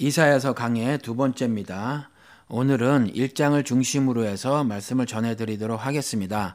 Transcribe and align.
이사야서 0.00 0.52
강의 0.52 0.96
두 0.98 1.16
번째입니다. 1.16 2.10
오늘은 2.48 3.14
1장을 3.14 3.64
중심으로 3.64 4.26
해서 4.26 4.62
말씀을 4.62 5.06
전해드리도록 5.06 5.84
하겠습니다. 5.84 6.54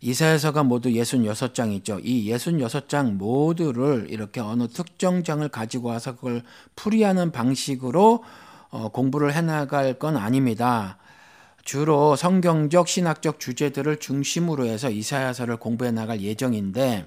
이사야서가 0.00 0.62
모두 0.62 0.90
66장 0.90 1.72
있죠. 1.78 1.98
이 1.98 2.30
66장 2.30 3.14
모두를 3.14 4.06
이렇게 4.08 4.40
어느 4.40 4.68
특정 4.68 5.24
장을 5.24 5.48
가지고 5.48 5.88
와서 5.88 6.14
그걸 6.14 6.42
풀이하는 6.76 7.32
방식으로 7.32 8.22
어, 8.70 8.88
공부를 8.90 9.34
해나갈 9.34 9.98
건 9.98 10.16
아닙니다. 10.16 10.98
주로 11.64 12.14
성경적 12.14 12.86
신학적 12.86 13.40
주제들을 13.40 13.98
중심으로 13.98 14.64
해서 14.64 14.90
이사야서를 14.90 15.56
공부해 15.56 15.90
나갈 15.90 16.20
예정인데 16.20 17.06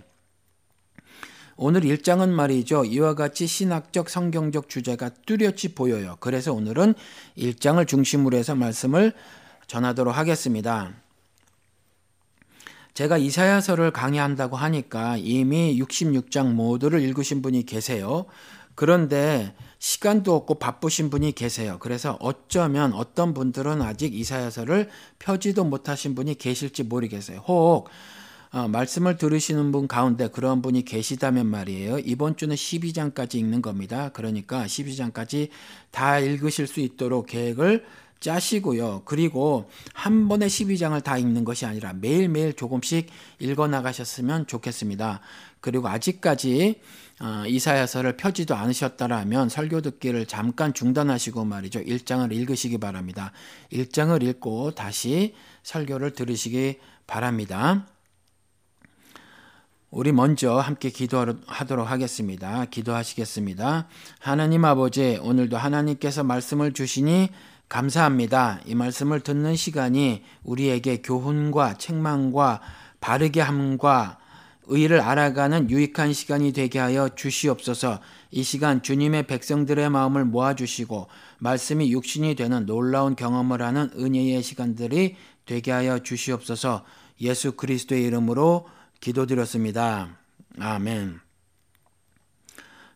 오늘 1.61 1.83
일장은 1.83 2.33
말이죠. 2.33 2.85
이와 2.85 3.15
같이 3.15 3.45
신학적 3.45 4.09
성경적 4.09 4.69
주제가 4.69 5.09
뚜렷이 5.25 5.75
보여요. 5.75 6.15
그래서 6.21 6.53
오늘은 6.53 6.93
일장을 7.35 7.85
중심으로 7.85 8.37
해서 8.37 8.55
말씀을 8.55 9.11
전하도록 9.67 10.15
하겠습니다. 10.15 10.93
제가 12.93 13.17
이사야서를 13.17 13.91
강의한다고 13.91 14.55
하니까 14.55 15.17
이미 15.17 15.77
66장 15.77 16.53
모두를 16.53 17.01
읽으신 17.01 17.41
분이 17.41 17.65
계세요. 17.65 18.25
그런데 18.73 19.53
시간도 19.79 20.33
없고 20.33 20.59
바쁘신 20.59 21.09
분이 21.09 21.33
계세요. 21.33 21.75
그래서 21.81 22.17
어쩌면 22.21 22.93
어떤 22.93 23.33
분들은 23.33 23.81
아직 23.81 24.15
이사야서를 24.15 24.89
펴지도 25.19 25.65
못하신 25.65 26.15
분이 26.15 26.35
계실지 26.35 26.83
모르겠어요. 26.83 27.39
혹 27.39 27.89
어, 28.51 28.67
말씀을 28.67 29.17
들으시는 29.17 29.71
분 29.71 29.87
가운데 29.87 30.27
그런 30.27 30.61
분이 30.61 30.83
계시다면 30.83 31.45
말이에요. 31.45 31.99
이번 31.99 32.35
주는 32.35 32.55
12장까지 32.55 33.35
읽는 33.35 33.61
겁니다. 33.61 34.09
그러니까 34.11 34.65
12장까지 34.65 35.49
다 35.91 36.19
읽으실 36.19 36.65
수 36.65 36.79
있도록 36.79 37.27
계획을 37.27 37.85
짜시고요. 38.19 39.03
그리고 39.05 39.69
한 39.93 40.27
번에 40.27 40.47
12장을 40.47 41.01
다 41.03 41.17
읽는 41.17 41.45
것이 41.45 41.65
아니라 41.65 41.93
매일매일 41.93 42.53
조금씩 42.53 43.07
읽어 43.39 43.67
나가셨으면 43.67 44.47
좋겠습니다. 44.47 45.21
그리고 45.61 45.87
아직까지 45.87 46.81
어, 47.21 47.43
이사야서를 47.45 48.17
펴지도 48.17 48.55
않으셨다라면 48.55 49.49
설교 49.49 49.81
듣기를 49.81 50.25
잠깐 50.25 50.73
중단하시고 50.73 51.45
말이죠. 51.45 51.81
1장을 51.81 52.31
읽으시기 52.33 52.77
바랍니다. 52.77 53.31
1장을 53.71 54.23
읽고 54.23 54.71
다시 54.71 55.35
설교를 55.63 56.13
들으시기 56.13 56.79
바랍니다. 57.07 57.85
우리 59.91 60.11
먼저 60.11 60.59
함께 60.59 60.91
기도하도록 60.91 61.89
하겠습니다. 61.89 62.65
기도하시겠습니다. 62.65 63.87
하나님 64.19 64.63
아버지, 64.63 65.17
오늘도 65.19 65.57
하나님께서 65.57 66.23
말씀을 66.23 66.73
주시니 66.73 67.29
감사합니다. 67.69 68.59
이 68.67 68.75
말씀을 68.75 69.21
듣는 69.21 69.55
시간이 69.55 70.23
우리에게 70.43 71.01
교훈과 71.01 71.79
책망과 71.79 72.61
바르게 73.01 73.41
함과 73.41 74.19
의를 74.67 75.01
알아가는 75.01 75.71
유익한 75.71 76.13
시간이 76.13 76.53
되게 76.53 76.77
하여 76.77 77.09
주시옵소서. 77.09 77.99
이 78.29 78.43
시간 78.43 78.83
주님의 78.83 79.25
백성들의 79.25 79.89
마음을 79.89 80.23
모아주시고 80.25 81.07
말씀이 81.39 81.91
육신이 81.91 82.35
되는 82.35 82.67
놀라운 82.67 83.15
경험을 83.15 83.63
하는 83.63 83.89
은혜의 83.97 84.43
시간들이 84.43 85.15
되게 85.47 85.71
하여 85.71 85.97
주시옵소서. 85.97 86.83
예수 87.21 87.53
그리스도의 87.53 88.03
이름으로 88.03 88.67
기도드렸습니다. 88.99 90.17
아멘. 90.59 91.19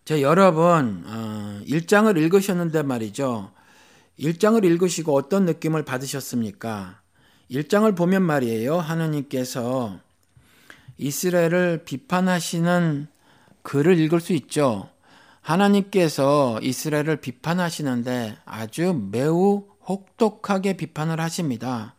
자, 0.05 0.21
여러분, 0.21 1.03
어, 1.05 1.61
1장을 1.65 2.17
읽으셨는데 2.17 2.83
말이죠. 2.83 3.51
1장을 4.19 4.63
읽으시고 4.63 5.15
어떤 5.15 5.45
느낌을 5.45 5.83
받으셨습니까? 5.85 7.01
1장을 7.49 7.95
보면 7.95 8.23
말이에요. 8.23 8.77
하나님께서 8.77 9.99
이스라엘을 10.97 11.83
비판하시는 11.85 13.07
글을 13.63 13.97
읽을 13.99 14.19
수 14.19 14.33
있죠. 14.33 14.89
하나님께서 15.41 16.59
이스라엘을 16.61 17.17
비판하시는데 17.17 18.37
아주 18.45 18.93
매우 19.11 19.65
혹독하게 19.87 20.77
비판을 20.77 21.19
하십니다. 21.19 21.92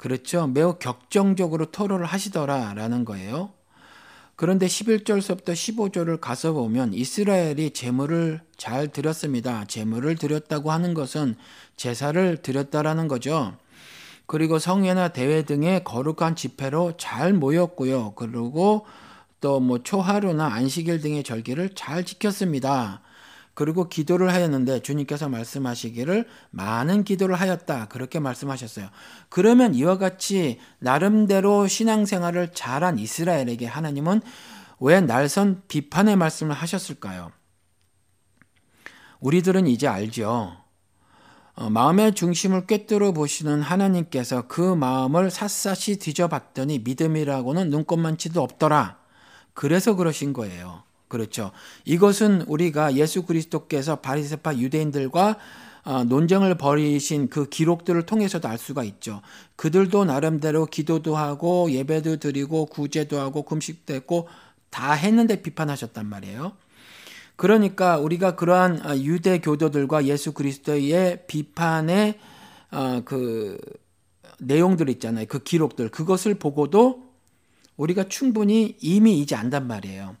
그렇죠. 0.00 0.46
매우 0.46 0.78
격정적으로 0.78 1.66
토로를 1.66 2.06
하시더라라는 2.06 3.04
거예요. 3.04 3.50
그런데 4.34 4.64
11절서부터 4.64 5.52
15절을 5.52 6.20
가서 6.22 6.54
보면 6.54 6.94
이스라엘이 6.94 7.72
제물을 7.72 8.40
잘 8.56 8.88
드렸습니다. 8.88 9.66
제물을 9.66 10.16
드렸다고 10.16 10.72
하는 10.72 10.94
것은 10.94 11.34
제사를 11.76 12.38
드렸다라는 12.38 13.08
거죠. 13.08 13.54
그리고 14.24 14.58
성회나 14.58 15.08
대회 15.08 15.42
등의 15.42 15.84
거룩한 15.84 16.34
집회로 16.34 16.96
잘 16.96 17.34
모였고요. 17.34 18.14
그리고 18.14 18.86
또 19.42 19.60
뭐 19.60 19.82
초하루나 19.82 20.46
안식일 20.46 21.02
등의 21.02 21.24
절기를 21.24 21.74
잘 21.74 22.04
지켰습니다. 22.04 23.02
그리고 23.60 23.90
기도를 23.90 24.32
하였는데 24.32 24.80
주님께서 24.80 25.28
말씀하시기를 25.28 26.26
많은 26.48 27.04
기도를 27.04 27.34
하였다. 27.34 27.88
그렇게 27.88 28.18
말씀하셨어요. 28.18 28.88
그러면 29.28 29.74
이와 29.74 29.98
같이 29.98 30.58
나름대로 30.78 31.66
신앙생활을 31.66 32.52
잘한 32.54 32.98
이스라엘에게 32.98 33.66
하나님은 33.66 34.22
왜 34.78 35.02
날선 35.02 35.64
비판의 35.68 36.16
말씀을 36.16 36.54
하셨을까요? 36.54 37.32
우리들은 39.20 39.66
이제 39.66 39.86
알죠. 39.86 40.56
어, 41.52 41.68
마음의 41.68 42.14
중심을 42.14 42.66
꿰뚫어 42.66 43.12
보시는 43.12 43.60
하나님께서 43.60 44.46
그 44.48 44.74
마음을 44.74 45.30
샅샅이 45.30 45.98
뒤져봤더니 45.98 46.78
믿음이라고는 46.78 47.68
눈꼽만치도 47.68 48.40
없더라. 48.40 48.96
그래서 49.52 49.96
그러신 49.96 50.32
거예요. 50.32 50.82
그렇죠. 51.10 51.50
이것은 51.84 52.42
우리가 52.42 52.94
예수 52.94 53.24
그리스도께서 53.24 53.96
바리새파 53.96 54.56
유대인들과 54.56 55.36
어, 55.82 56.04
논쟁을 56.04 56.56
벌이신 56.56 57.28
그 57.28 57.48
기록들을 57.48 58.06
통해서도 58.06 58.46
알 58.48 58.58
수가 58.58 58.84
있죠. 58.84 59.22
그들도 59.56 60.04
나름대로 60.04 60.66
기도도 60.66 61.16
하고 61.16 61.70
예배도 61.70 62.18
드리고 62.18 62.66
구제도 62.66 63.18
하고 63.18 63.42
금식도 63.42 63.92
했고 63.92 64.28
다 64.70 64.92
했는데 64.92 65.42
비판하셨단 65.42 66.06
말이에요. 66.06 66.52
그러니까 67.34 67.98
우리가 67.98 68.36
그러한 68.36 68.86
어, 68.86 68.96
유대 68.96 69.40
교도들과 69.40 70.04
예수 70.04 70.32
그리스도의 70.32 71.24
비판의 71.26 72.18
어, 72.70 73.02
그 73.04 73.58
내용들 74.38 74.88
있잖아요. 74.90 75.26
그 75.28 75.42
기록들 75.42 75.88
그것을 75.88 76.34
보고도 76.34 77.10
우리가 77.76 78.04
충분히 78.08 78.76
이미 78.80 79.18
이제 79.18 79.34
안단 79.34 79.66
말이에요. 79.66 80.14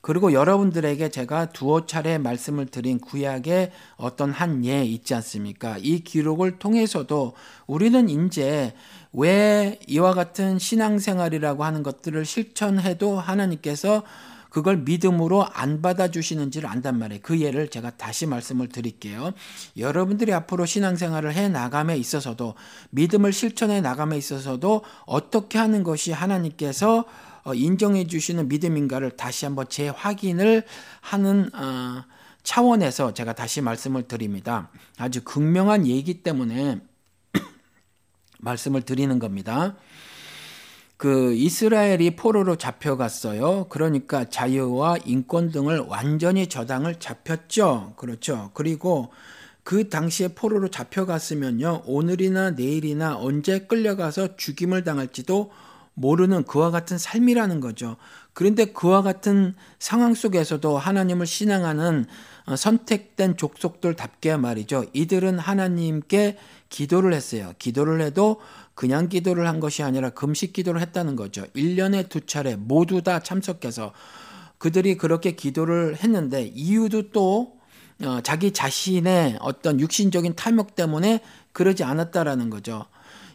그리고 0.00 0.32
여러분들에게 0.32 1.10
제가 1.10 1.46
두어 1.46 1.86
차례 1.86 2.16
말씀을 2.18 2.66
드린 2.66 2.98
구약의 2.98 3.72
어떤 3.96 4.30
한 4.30 4.64
예 4.64 4.84
있지 4.84 5.14
않습니까? 5.14 5.76
이 5.78 6.00
기록을 6.00 6.58
통해서도 6.58 7.34
우리는 7.66 8.08
이제 8.08 8.74
왜 9.12 9.78
이와 9.86 10.14
같은 10.14 10.58
신앙생활이라고 10.58 11.64
하는 11.64 11.82
것들을 11.82 12.24
실천해도 12.24 13.18
하나님께서 13.18 14.02
그걸 14.50 14.78
믿음으로 14.78 15.46
안 15.46 15.80
받아주시는지를 15.80 16.68
안단 16.68 16.98
말이에요. 16.98 17.20
그 17.22 17.40
예를 17.40 17.68
제가 17.68 17.90
다시 17.90 18.26
말씀을 18.26 18.68
드릴게요. 18.68 19.32
여러분들이 19.76 20.32
앞으로 20.32 20.66
신앙생활을 20.66 21.34
해 21.34 21.48
나감에 21.48 21.96
있어서도 21.96 22.54
믿음을 22.90 23.32
실천해 23.32 23.80
나감에 23.80 24.18
있어서도 24.18 24.82
어떻게 25.06 25.58
하는 25.58 25.84
것이 25.84 26.10
하나님께서 26.10 26.98
어, 26.98 27.04
인정해 27.54 28.06
주시는 28.06 28.48
믿음인가를 28.48 29.16
다시 29.16 29.44
한번 29.44 29.68
재확인을 29.68 30.64
하는 31.00 31.50
어, 31.54 32.04
차원에서 32.42 33.14
제가 33.14 33.34
다시 33.34 33.60
말씀을 33.60 34.04
드립니다. 34.04 34.70
아주 34.98 35.22
극명한 35.24 35.86
얘기 35.86 36.22
때문에 36.22 36.80
말씀을 38.40 38.82
드리는 38.82 39.18
겁니다. 39.18 39.76
그 40.96 41.32
이스라엘이 41.32 42.16
포로로 42.16 42.56
잡혀갔어요. 42.56 43.68
그러니까 43.70 44.26
자유와 44.26 44.98
인권 45.06 45.50
등을 45.50 45.78
완전히 45.80 46.46
저당을 46.46 46.96
잡혔죠. 46.96 47.94
그렇죠. 47.96 48.50
그리고 48.52 49.10
그 49.62 49.88
당시에 49.88 50.28
포로로 50.28 50.68
잡혀갔으면요. 50.68 51.84
오늘이나 51.86 52.50
내일이나 52.50 53.16
언제 53.16 53.60
끌려가서 53.60 54.36
죽임을 54.36 54.84
당할지도 54.84 55.50
모르는 55.94 56.44
그와 56.44 56.70
같은 56.70 56.98
삶이라는 56.98 57.60
거죠. 57.60 57.96
그런데 58.32 58.66
그와 58.66 59.02
같은 59.02 59.54
상황 59.78 60.14
속에서도 60.14 60.78
하나님을 60.78 61.26
신앙하는 61.26 62.06
어, 62.46 62.56
선택된 62.56 63.36
족속들답게 63.36 64.36
말이죠. 64.36 64.86
이들은 64.92 65.38
하나님께 65.38 66.38
기도를 66.68 67.12
했어요. 67.12 67.52
기도를 67.58 68.00
해도 68.00 68.40
그냥 68.74 69.08
기도를 69.08 69.46
한 69.46 69.60
것이 69.60 69.82
아니라 69.82 70.10
금식 70.10 70.52
기도를 70.52 70.80
했다는 70.80 71.16
거죠. 71.16 71.44
1년에 71.54 72.08
두 72.08 72.24
차례 72.24 72.56
모두 72.56 73.02
다 73.02 73.20
참석해서 73.20 73.92
그들이 74.58 74.96
그렇게 74.96 75.32
기도를 75.32 75.96
했는데 75.96 76.44
이유도 76.54 77.10
또 77.10 77.58
어, 78.02 78.20
자기 78.22 78.52
자신의 78.52 79.38
어떤 79.40 79.78
육신적인 79.78 80.34
탐욕 80.34 80.74
때문에 80.74 81.20
그러지 81.52 81.84
않았다라는 81.84 82.48
거죠. 82.48 82.86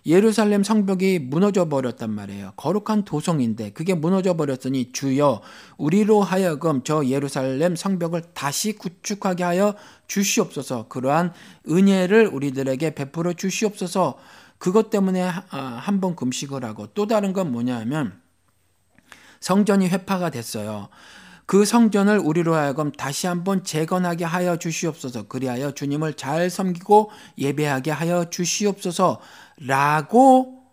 예루살렘 0.05 0.63
성벽이 0.63 1.19
무너져 1.19 1.67
버렸단 1.67 2.11
말이에요. 2.11 2.53
거룩한 2.57 3.05
도성인데 3.05 3.71
그게 3.71 3.95
무너져 3.95 4.35
버렸으니 4.35 4.91
주여 4.91 5.41
우리로 5.77 6.21
하여금 6.21 6.83
저 6.83 7.03
예루살렘 7.05 7.75
성벽을 7.75 8.21
다시 8.33 8.73
구축하게 8.73 9.43
하여 9.43 9.75
주시옵소서. 10.07 10.87
그러한 10.89 11.33
은혜를 11.67 12.27
우리들에게 12.27 12.93
베풀어 12.93 13.33
주시옵소서. 13.33 14.17
그것 14.59 14.89
때문에 14.91 15.23
아, 15.23 15.57
한번 15.81 16.15
금식을 16.15 16.63
하고 16.63 16.87
또 16.93 17.07
다른 17.07 17.33
건 17.33 17.51
뭐냐면 17.51 18.19
성전이 19.39 19.89
회파가 19.89 20.29
됐어요. 20.29 20.89
그 21.45 21.63
성전을 21.63 22.17
우리로 22.19 22.55
하여금 22.55 22.91
다시 22.91 23.27
한번 23.27 23.63
재건하게 23.63 24.25
하여 24.25 24.57
주시옵소서. 24.57 25.27
그리하여 25.27 25.71
주님을 25.71 26.15
잘 26.15 26.49
섬기고 26.49 27.11
예배하게 27.37 27.91
하여 27.91 28.29
주시옵소서. 28.29 29.19
라고 29.57 30.63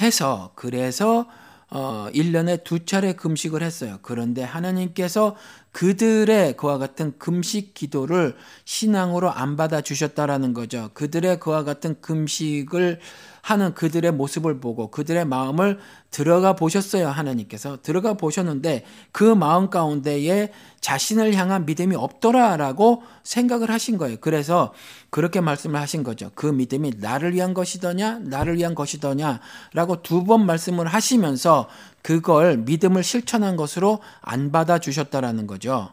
해서 0.00 0.52
그래서 0.56 1.26
어 1.68 2.08
1년에 2.12 2.62
두 2.64 2.84
차례 2.84 3.12
금식을 3.12 3.62
했어요. 3.62 3.98
그런데 4.02 4.42
하나님께서 4.42 5.36
그들의 5.76 6.56
그와 6.56 6.78
같은 6.78 7.12
금식 7.18 7.74
기도를 7.74 8.34
신앙으로 8.64 9.30
안 9.30 9.56
받아 9.56 9.82
주셨다라는 9.82 10.54
거죠. 10.54 10.88
그들의 10.94 11.38
그와 11.38 11.64
같은 11.64 12.00
금식을 12.00 12.98
하는 13.42 13.74
그들의 13.74 14.10
모습을 14.12 14.58
보고 14.58 14.90
그들의 14.90 15.26
마음을 15.26 15.78
들어가 16.10 16.56
보셨어요. 16.56 17.08
하나님께서 17.08 17.78
들어가 17.82 18.14
보셨는데 18.14 18.84
그 19.12 19.22
마음 19.22 19.68
가운데에 19.68 20.50
자신을 20.80 21.34
향한 21.34 21.66
믿음이 21.66 21.94
없더라라고 21.94 23.02
생각을 23.22 23.70
하신 23.70 23.98
거예요. 23.98 24.16
그래서 24.20 24.72
그렇게 25.10 25.40
말씀을 25.40 25.78
하신 25.80 26.04
거죠. 26.04 26.30
그 26.34 26.46
믿음이 26.46 26.92
나를 26.96 27.34
위한 27.34 27.52
것이더냐, 27.54 28.20
나를 28.20 28.56
위한 28.56 28.74
것이더냐라고 28.74 30.02
두 30.02 30.24
번 30.24 30.46
말씀을 30.46 30.86
하시면서 30.86 31.68
그걸 32.06 32.58
믿음을 32.58 33.02
실천한 33.02 33.56
것으로 33.56 34.00
안 34.20 34.52
받아 34.52 34.78
주셨다라는 34.78 35.48
거죠. 35.48 35.92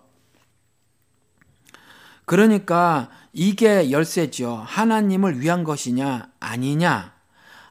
그러니까 2.25 3.09
이게 3.33 3.89
열쇠죠. 3.89 4.61
하나님을 4.63 5.41
위한 5.41 5.63
것이냐, 5.63 6.29
아니냐. 6.39 7.13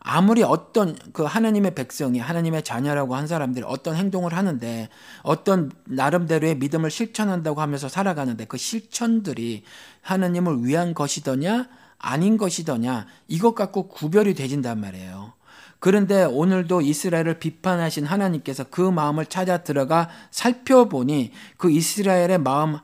아무리 0.00 0.42
어떤 0.42 0.96
그 1.12 1.22
하나님의 1.22 1.76
백성이 1.76 2.18
하나님의 2.18 2.64
자녀라고 2.64 3.14
한 3.14 3.28
사람들이 3.28 3.64
어떤 3.64 3.94
행동을 3.94 4.34
하는데 4.36 4.88
어떤 5.22 5.70
나름대로의 5.84 6.56
믿음을 6.56 6.90
실천한다고 6.90 7.60
하면서 7.60 7.88
살아가는데 7.88 8.46
그 8.46 8.56
실천들이 8.56 9.62
하나님을 10.00 10.64
위한 10.64 10.94
것이더냐 10.94 11.68
아닌 11.96 12.38
것이더냐 12.38 13.06
이것 13.28 13.54
갖고 13.54 13.86
구별이 13.86 14.34
되진단 14.34 14.80
말이에요. 14.80 15.34
그런데 15.82 16.23
오늘도 16.23 16.82
이스라엘을 16.82 17.40
비판하신 17.40 18.06
하나님께서 18.06 18.62
그 18.70 18.81
마음을 18.81 19.26
찾아 19.26 19.64
들어가 19.64 20.08
살펴보니 20.31 21.32
그 21.56 21.73
이스라엘의 21.73 22.38
마음 22.38 22.79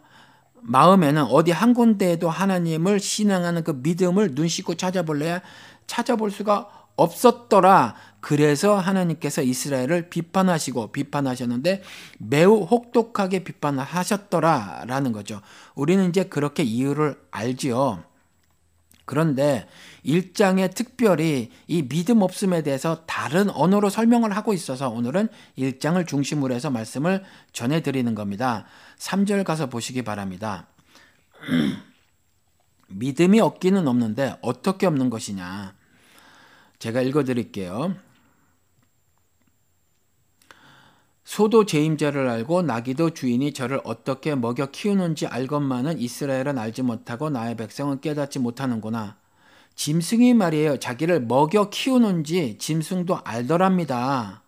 마음에는 0.62 1.22
어디 1.26 1.52
한 1.52 1.74
군데에도 1.74 2.28
하나님을 2.28 2.98
신앙하는 2.98 3.62
그 3.62 3.70
믿음을 3.84 4.34
눈 4.34 4.48
씻고 4.48 4.74
찾아볼래야 4.74 5.42
찾아볼 5.86 6.32
수가 6.32 6.70
없었더라. 6.96 7.94
그래서 8.18 8.76
하나님께서 8.76 9.42
이스라엘을 9.42 10.10
비판하시고 10.10 10.90
비판하셨는데 10.90 11.84
매우 12.18 12.64
혹독하게 12.64 13.44
비판하셨더라라는 13.44 15.12
거죠. 15.12 15.40
우리는 15.76 16.08
이제 16.08 16.24
그렇게 16.24 16.64
이유를 16.64 17.14
알지요. 17.30 18.02
그런데 19.04 19.66
1장에 20.08 20.74
특별히 20.74 21.50
이 21.66 21.82
믿음 21.86 22.22
없음에 22.22 22.62
대해서 22.62 23.04
다른 23.04 23.50
언어로 23.50 23.90
설명을 23.90 24.34
하고 24.34 24.54
있어서 24.54 24.88
오늘은 24.88 25.28
1장을 25.58 26.04
중심으로 26.06 26.54
해서 26.54 26.70
말씀을 26.70 27.22
전해드리는 27.52 28.14
겁니다. 28.14 28.64
3절 28.98 29.44
가서 29.44 29.68
보시기 29.68 30.02
바랍니다. 30.02 30.66
믿음이 32.88 33.38
없기는 33.40 33.86
없는데 33.86 34.38
어떻게 34.40 34.86
없는 34.86 35.10
것이냐. 35.10 35.74
제가 36.78 37.02
읽어드릴게요. 37.02 37.94
소도 41.24 41.66
제 41.66 41.84
임자를 41.84 42.26
알고 42.26 42.62
나기도 42.62 43.10
주인이 43.10 43.52
저를 43.52 43.82
어떻게 43.84 44.34
먹여 44.34 44.70
키우는지 44.70 45.26
알건만은 45.26 46.00
이스라엘은 46.00 46.56
알지 46.56 46.80
못하고 46.80 47.28
나의 47.28 47.58
백성은 47.58 48.00
깨닫지 48.00 48.38
못하는구나. 48.38 49.18
짐승이 49.78 50.34
말이에요. 50.34 50.78
자기를 50.80 51.20
먹여 51.20 51.70
키우는지 51.70 52.58
짐승도 52.58 53.20
알더랍니다. 53.22 54.42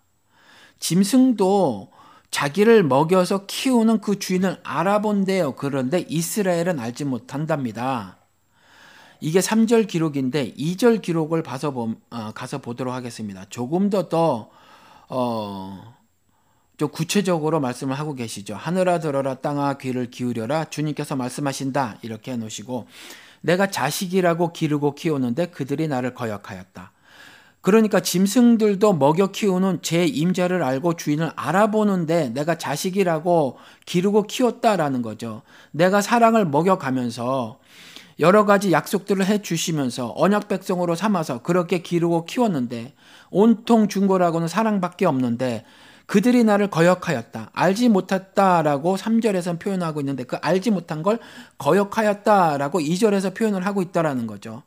짐승도 0.81 1.93
자기를 2.33 2.83
먹여서 2.83 3.47
키우는 3.47 4.01
그 4.01 4.19
주인을 4.19 4.59
알아본대요. 4.65 5.55
그런데 5.55 6.05
이스라엘은 6.09 6.81
알지 6.81 7.05
못한답니다. 7.05 8.19
이게 9.21 9.39
3절 9.39 9.87
기록인데 9.87 10.53
2절 10.55 11.01
기록을 11.01 11.45
봐서 11.45 11.71
보, 11.71 11.95
어, 12.11 12.33
가서 12.35 12.59
보도록 12.59 12.93
하겠습니다. 12.93 13.45
조금 13.51 13.89
더 13.89 14.09
더, 14.09 14.51
어, 15.09 15.95
좀 16.77 16.89
구체적으로 16.89 17.61
말씀을 17.61 17.97
하고 17.97 18.17
계시죠. 18.17 18.57
하늘아 18.57 18.99
들어라 18.99 19.37
땅아 19.37 19.75
귀를 19.79 20.11
기울여라 20.11 20.71
주님께서 20.71 21.15
말씀하신다 21.15 21.99
이렇게 22.03 22.33
해놓으시고 22.33 22.89
내가 23.41 23.69
자식이라고 23.69 24.53
기르고 24.53 24.95
키우는데 24.95 25.47
그들이 25.47 25.89
나를 25.89 26.15
거역하였다. 26.15 26.93
그러니까 27.63 28.01
짐승들도 28.01 28.95
먹여 28.95 29.27
키우는 29.27 29.81
제 29.83 30.07
임자를 30.07 30.63
알고 30.63 30.97
주인을 30.97 31.31
알아보는데 31.37 32.31
내가 32.31 32.57
자식이라고 32.57 33.59
기르고 33.85 34.23
키웠다라는 34.23 35.03
거죠. 35.03 35.43
내가 35.71 36.01
사랑을 36.01 36.47
먹여가면서 36.47 37.59
여러 38.19 38.45
가지 38.45 38.73
약속들을 38.73 39.27
해 39.27 39.41
주시면서 39.43 40.13
언약 40.17 40.49
백성으로 40.49 40.95
삼아서 40.95 41.43
그렇게 41.43 41.79
기르고 41.79 42.25
키웠는데 42.27 42.95
온통 43.31 43.89
준 43.89 44.07
거라고는 44.07 44.49
사랑밖에 44.49 45.07
없는데 45.07 45.65
그들이 46.11 46.43
나를 46.43 46.71
거역하였다. 46.71 47.51
알지 47.53 47.89
못했다라고 47.89 48.97
3절에서 48.97 49.61
표현하고 49.61 50.01
있는데 50.01 50.25
그 50.25 50.35
알지 50.43 50.73
못한 50.73 51.05
걸 51.05 51.21
거역하였다라고 51.59 52.81
2절에서 52.81 53.33
표현을 53.33 53.65
하고 53.65 53.81
있다라는 53.81 54.27
거죠. 54.27 54.65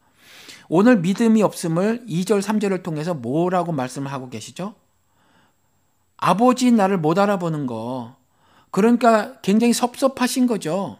오늘 0.69 0.99
믿음이 0.99 1.43
없음을 1.43 2.05
2절, 2.07 2.41
3절을 2.41 2.81
통해서 2.81 3.13
뭐라고 3.13 3.73
말씀을 3.73 4.09
하고 4.09 4.29
계시죠? 4.29 4.75
아버지 6.15 6.71
나를 6.71 6.97
못 6.97 7.19
알아보는 7.19 7.67
거. 7.67 8.15
그러니까 8.71 9.41
굉장히 9.41 9.73
섭섭하신 9.73 10.47
거죠. 10.47 10.97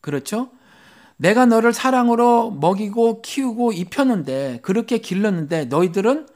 그렇죠? 0.00 0.50
내가 1.18 1.46
너를 1.46 1.72
사랑으로 1.72 2.50
먹이고 2.50 3.22
키우고 3.22 3.74
입혔는데 3.74 4.58
그렇게 4.62 4.98
길렀는데 4.98 5.66
너희들은 5.66 6.26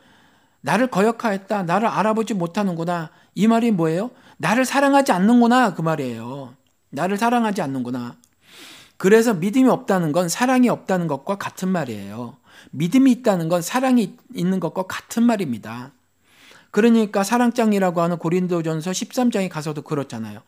나를 0.60 0.88
거역하였다. 0.88 1.64
나를 1.64 1.88
알아보지 1.88 2.34
못하는구나. 2.34 3.10
이 3.34 3.46
말이 3.46 3.70
뭐예요? 3.70 4.10
나를 4.36 4.64
사랑하지 4.64 5.12
않는구나. 5.12 5.74
그 5.74 5.82
말이에요. 5.82 6.54
나를 6.90 7.16
사랑하지 7.16 7.62
않는구나. 7.62 8.16
그래서 8.96 9.32
믿음이 9.32 9.68
없다는 9.68 10.12
건 10.12 10.28
사랑이 10.28 10.68
없다는 10.68 11.06
것과 11.06 11.36
같은 11.38 11.68
말이에요. 11.68 12.36
믿음이 12.72 13.10
있다는 13.12 13.48
건 13.48 13.62
사랑이 13.62 14.16
있는 14.34 14.60
것과 14.60 14.82
같은 14.82 15.22
말입니다. 15.22 15.92
그러니까 16.70 17.24
사랑장이라고 17.24 18.00
하는 18.00 18.18
고린도전서 18.18 18.90
13장에 18.90 19.48
가서도 19.48 19.82
그렇잖아요. 19.82 20.42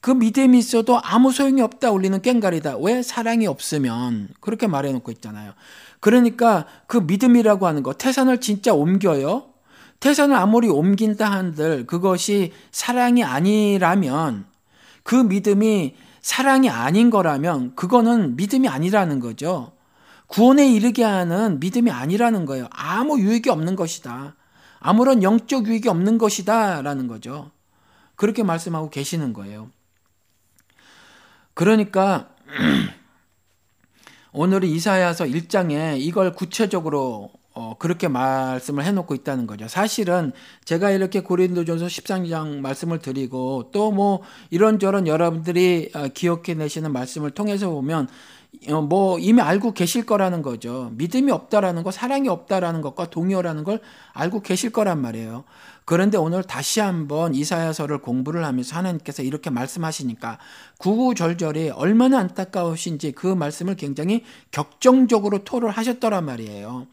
그 0.00 0.10
믿음이 0.10 0.58
있어도 0.58 1.00
아무 1.02 1.32
소용이 1.32 1.62
없다 1.62 1.90
울리는 1.90 2.20
꽹가리다. 2.20 2.76
왜 2.76 3.02
사랑이 3.02 3.46
없으면 3.46 4.28
그렇게 4.40 4.66
말해놓고 4.66 5.10
있잖아요. 5.12 5.54
그러니까 6.04 6.66
그 6.86 6.98
믿음이라고 6.98 7.66
하는 7.66 7.82
거 7.82 7.94
태산을 7.94 8.38
진짜 8.38 8.74
옮겨요. 8.74 9.46
태산을 10.00 10.36
아무리 10.36 10.68
옮긴다 10.68 11.32
한들 11.32 11.86
그것이 11.86 12.52
사랑이 12.72 13.24
아니라면 13.24 14.44
그 15.02 15.14
믿음이 15.14 15.96
사랑이 16.20 16.68
아닌 16.68 17.08
거라면 17.08 17.74
그거는 17.74 18.36
믿음이 18.36 18.68
아니라는 18.68 19.18
거죠. 19.18 19.72
구원에 20.26 20.70
이르게 20.70 21.02
하는 21.02 21.58
믿음이 21.58 21.90
아니라는 21.90 22.44
거예요. 22.44 22.68
아무 22.70 23.18
유익이 23.18 23.48
없는 23.48 23.74
것이다. 23.74 24.36
아무런 24.80 25.22
영적 25.22 25.66
유익이 25.66 25.88
없는 25.88 26.18
것이다. 26.18 26.82
라는 26.82 27.06
거죠. 27.06 27.50
그렇게 28.14 28.42
말씀하고 28.42 28.90
계시는 28.90 29.32
거예요. 29.32 29.70
그러니까 31.54 32.28
오늘 34.36 34.64
이사야서 34.64 35.26
1장에 35.26 35.96
이걸 36.00 36.32
구체적으로 36.32 37.30
어, 37.52 37.76
그렇게 37.78 38.08
말씀을 38.08 38.84
해놓고 38.84 39.14
있다는 39.14 39.46
거죠. 39.46 39.68
사실은 39.68 40.32
제가 40.64 40.90
이렇게 40.90 41.20
고린도전서 41.20 41.86
13장 41.86 42.58
말씀을 42.58 42.98
드리고 42.98 43.70
또 43.72 43.92
뭐 43.92 44.22
이런저런 44.50 45.06
여러분들이 45.06 45.90
어, 45.94 46.08
기억해 46.08 46.54
내시는 46.54 46.92
말씀을 46.92 47.30
통해서 47.30 47.70
보면 47.70 48.08
어, 48.08 48.08
뭐 48.88 49.18
이미 49.18 49.40
알고 49.40 49.72
계실 49.72 50.06
거라는 50.06 50.42
거죠. 50.42 50.90
믿음이 50.94 51.30
없다라는 51.30 51.82
거, 51.82 51.90
사랑이 51.90 52.28
없다라는 52.28 52.80
것과 52.80 53.10
동요라는 53.10 53.64
걸 53.64 53.80
알고 54.12 54.42
계실 54.42 54.70
거란 54.70 55.00
말이에요. 55.00 55.44
그런데 55.84 56.16
오늘 56.16 56.42
다시 56.42 56.80
한번 56.80 57.34
이사야서를 57.34 57.98
공부를 57.98 58.44
하면서 58.44 58.76
하나님께서 58.76 59.22
이렇게 59.22 59.50
말씀하시니까 59.50 60.38
구구절절이 60.78 61.70
얼마나 61.70 62.18
안타까우신지 62.20 63.12
그 63.12 63.26
말씀을 63.26 63.76
굉장히 63.76 64.24
격정적으로 64.50 65.44
토를 65.44 65.70
하셨더란 65.70 66.24
말이에요. 66.24 66.86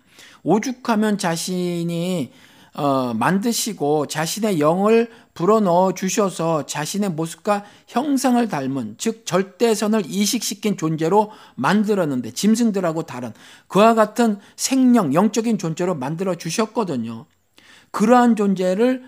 오죽하면 0.44 1.18
자신이 1.18 2.32
어, 2.74 3.13
만드시고 3.13 4.08
자신의 4.08 4.60
영을 4.60 5.10
불어넣어 5.34 5.94
주셔서 5.94 6.66
자신의 6.66 7.12
모습과 7.12 7.66
형상을 7.88 8.48
닮은 8.48 8.96
즉 8.98 9.25
절대선을 9.25 10.04
이식시킨 10.06 10.78
존재로 10.78 11.32
만들었는데 11.56 12.32
짐승들하고 12.32 13.04
다른 13.04 13.34
그와 13.68 13.94
같은 13.94 14.40
생명 14.56 15.13
영적인 15.13 15.58
존재로 15.58 15.96
만들어 15.96 16.36
주셨거든요. 16.36 17.25
그러한 17.92 18.36
존재를 18.36 19.04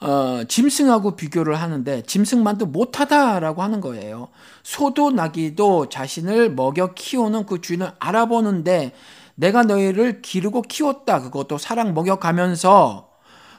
어, 0.00 0.44
짐승하고 0.46 1.16
비교를 1.16 1.54
하는데 1.54 2.02
짐승만도 2.02 2.66
못하다라고 2.66 3.62
하는 3.62 3.80
거예요. 3.80 4.28
소도 4.62 5.10
나기도 5.10 5.88
자신을 5.88 6.54
먹여 6.54 6.92
키우는 6.94 7.46
그 7.46 7.60
주인을 7.60 7.92
알아보는데 7.98 8.92
내가 9.34 9.62
너희를 9.62 10.22
기르고 10.22 10.62
키웠다. 10.62 11.22
그것도 11.22 11.58
사랑 11.58 11.94
먹여가면서 11.94 13.08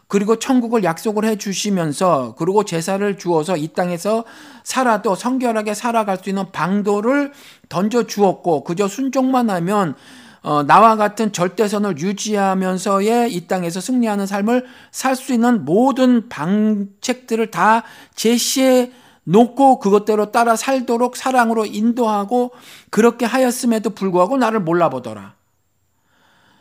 그리고 0.08 0.38
천국을 0.38 0.84
약속을 0.84 1.26
해 1.26 1.36
주시면서 1.36 2.36
그리고 2.38 2.64
제사를 2.64 3.18
주어서 3.18 3.58
이 3.58 3.70
땅에서 3.70 4.24
살아도 4.64 5.16
성결하게 5.16 5.74
살아갈 5.74 6.18
수 6.18 6.30
있는 6.30 6.52
방도를 6.52 7.32
던져 7.70 8.06
주었고 8.06 8.64
그저 8.64 8.88
순종만 8.88 9.50
하면 9.50 9.96
어, 10.44 10.62
나와 10.62 10.96
같은 10.96 11.32
절대선을 11.32 11.98
유지하면서의 11.98 13.34
이 13.34 13.48
땅에서 13.48 13.82
승리하는 13.82 14.28
삶을 14.28 14.68
살 14.92 15.16
수 15.16 15.34
있는 15.34 15.66
모든 15.66 16.30
방책들을 16.30 17.50
다 17.50 17.82
제시해 18.14 18.92
놓고 19.24 19.80
그것대로 19.80 20.32
따라 20.32 20.56
살도록 20.56 21.18
사랑으로 21.18 21.66
인도하고 21.66 22.52
그렇게 22.92 23.26
하였음에도 23.26 23.90
불구하고 23.90 24.38
나를 24.38 24.60
몰라보더라. 24.60 25.34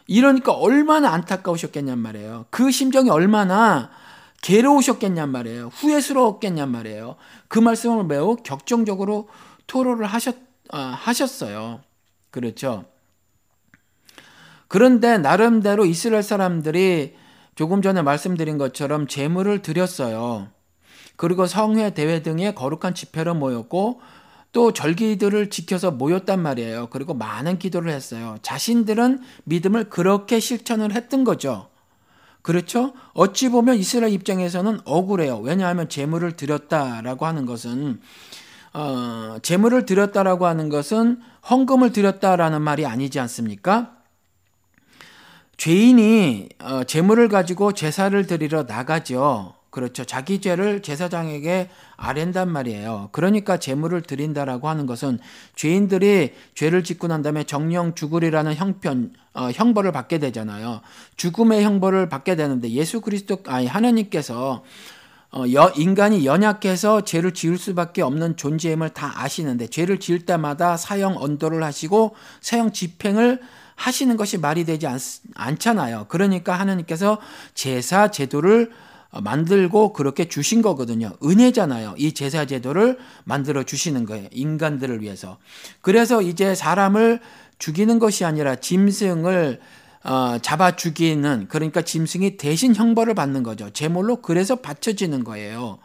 이러니까 0.06 0.52
얼마나 0.52 1.12
안타까우셨겠냔 1.12 1.98
말이에요. 1.98 2.46
그 2.50 2.70
심정이 2.70 3.10
얼마나 3.10 3.90
괴로우셨겠냔 4.42 5.30
말이에요. 5.30 5.68
후회스러웠겠냔 5.68 6.70
말이에요. 6.70 7.16
그 7.48 7.58
말씀을 7.58 8.04
매우 8.04 8.36
격정적으로 8.36 9.28
토로를 9.66 10.06
하셨, 10.06 10.36
아, 10.70 10.78
하셨어요. 10.78 11.80
그렇죠. 12.30 12.84
그런데 14.68 15.18
나름대로 15.18 15.86
이스라엘 15.86 16.22
사람들이 16.22 17.16
조금 17.54 17.80
전에 17.80 18.02
말씀드린 18.02 18.58
것처럼 18.58 19.06
제물을 19.06 19.62
드렸어요. 19.62 20.48
그리고 21.16 21.46
성회 21.46 21.94
대회 21.94 22.22
등의 22.22 22.54
거룩한 22.54 22.94
집회로 22.94 23.34
모였고 23.34 24.00
또 24.54 24.72
절기들을 24.72 25.50
지켜서 25.50 25.90
모였단 25.90 26.40
말이에요. 26.40 26.86
그리고 26.90 27.12
많은 27.12 27.58
기도를 27.58 27.90
했어요. 27.90 28.38
자신들은 28.40 29.20
믿음을 29.42 29.90
그렇게 29.90 30.38
실천을 30.38 30.92
했던 30.92 31.24
거죠. 31.24 31.68
그렇죠? 32.40 32.92
어찌 33.14 33.48
보면 33.48 33.76
이스라엘 33.76 34.12
입장에서는 34.12 34.80
억울해요. 34.84 35.38
왜냐하면 35.38 35.88
재물을 35.88 36.36
드렸다라고 36.36 37.26
하는 37.26 37.46
것은 37.46 38.00
어, 38.74 39.38
재물을 39.42 39.86
드렸다라고 39.86 40.46
하는 40.46 40.68
것은 40.68 41.20
헌금을 41.50 41.92
드렸다라는 41.92 42.62
말이 42.62 42.86
아니지 42.86 43.18
않습니까? 43.18 43.96
죄인이 45.56 46.48
어, 46.60 46.84
재물을 46.84 47.28
가지고 47.28 47.72
제사를 47.72 48.24
드리러 48.26 48.64
나가죠. 48.64 49.54
그렇죠. 49.70 50.04
자기 50.04 50.40
죄를 50.40 50.82
제사장에게 50.82 51.68
아랜단 51.96 52.50
말이에요. 52.50 53.10
그러니까 53.12 53.58
제물을 53.58 54.02
드린다라고 54.02 54.68
하는 54.68 54.86
것은 54.86 55.18
죄인들이 55.54 56.32
죄를 56.54 56.84
짓고 56.84 57.06
난 57.06 57.22
다음에 57.22 57.44
정령 57.44 57.94
죽으리라는 57.94 58.54
형편 58.54 59.12
어, 59.34 59.50
형벌을 59.52 59.92
받게 59.92 60.18
되잖아요. 60.18 60.80
죽음의 61.16 61.64
형벌을 61.64 62.08
받게 62.08 62.36
되는데 62.36 62.70
예수 62.70 63.00
그리스도 63.00 63.38
아니 63.46 63.66
하나님께서 63.66 64.62
어, 65.32 65.44
여, 65.52 65.72
인간이 65.76 66.24
연약해서 66.24 67.02
죄를 67.02 67.34
지을 67.34 67.58
수밖에 67.58 68.02
없는 68.02 68.36
존재임을 68.36 68.90
다 68.90 69.12
아시는데 69.16 69.66
죄를 69.66 69.98
지을 69.98 70.20
때마다 70.20 70.76
사형 70.76 71.16
언도를 71.18 71.64
하시고 71.64 72.14
사형 72.40 72.70
집행을 72.70 73.40
하시는 73.74 74.16
것이 74.16 74.38
말이 74.38 74.64
되지 74.64 74.86
않, 74.86 74.98
않잖아요. 75.34 76.06
그러니까 76.08 76.54
하나님께서 76.54 77.18
제사 77.54 78.12
제도를 78.12 78.70
어, 78.70 78.93
만들고 79.20 79.92
그렇게 79.92 80.28
주신 80.28 80.62
거거든요. 80.62 81.12
은혜잖아요. 81.22 81.94
이 81.98 82.12
제사 82.12 82.46
제도를 82.46 82.98
만들어 83.24 83.62
주시는 83.62 84.06
거예요. 84.06 84.28
인간들을 84.32 85.02
위해서. 85.02 85.38
그래서 85.80 86.22
이제 86.22 86.54
사람을 86.54 87.20
죽이는 87.58 87.98
것이 87.98 88.24
아니라 88.24 88.56
짐승을 88.56 89.60
어, 90.04 90.38
잡아 90.42 90.76
죽이는 90.76 91.46
그러니까 91.48 91.80
짐승이 91.80 92.36
대신 92.36 92.74
형벌을 92.74 93.14
받는 93.14 93.42
거죠. 93.42 93.70
제물로 93.70 94.16
그래서 94.16 94.56
바쳐지는 94.56 95.24
거예요. 95.24 95.78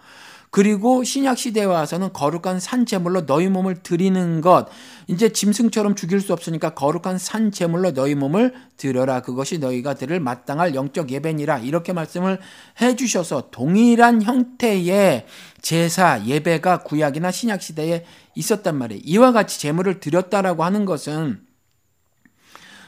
그리고 0.52 1.04
신약 1.04 1.38
시대에 1.38 1.64
와서는 1.64 2.12
거룩한 2.12 2.60
산 2.60 2.86
제물로 2.86 3.26
너희 3.28 3.48
몸을 3.50 3.84
드리는 3.84 4.42
것. 4.42 4.68
이제 5.08 5.30
짐승처럼 5.30 5.94
죽일 5.96 6.22
수 6.22 6.34
없으니까 6.34 6.74
거룩한 6.74 7.20
산 7.20 7.52
제물로 7.52 7.94
너희 7.94 8.16
몸을 8.16 8.56
드려라. 8.76 9.22
그것이 9.22 9.60
너희가 9.60 9.94
들을 9.94 10.20
마땅할 10.20 10.74
영적 10.74 11.12
예배니라. 11.12 11.60
이렇게 11.60 11.94
말씀을 11.94 12.40
해 12.82 12.96
주셔서 12.96 13.50
동일한 13.52 14.24
형태의 14.24 15.28
제사, 15.62 16.26
예배가 16.26 16.80
구약이나 16.80 17.30
신약 17.30 17.62
시대에 17.62 18.06
있었단 18.34 18.76
말이에요. 18.76 19.02
이와 19.06 19.32
같이 19.32 19.60
제물을 19.60 20.00
드렸다라고 20.00 20.64
하는 20.64 20.86
것은 20.86 21.42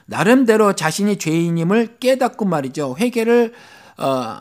나름대로 0.08 0.74
자신이 0.74 1.18
죄인임을 1.18 1.98
깨닫고 2.00 2.46
말이죠. 2.46 2.96
회개를 3.00 3.54
어, 3.98 4.38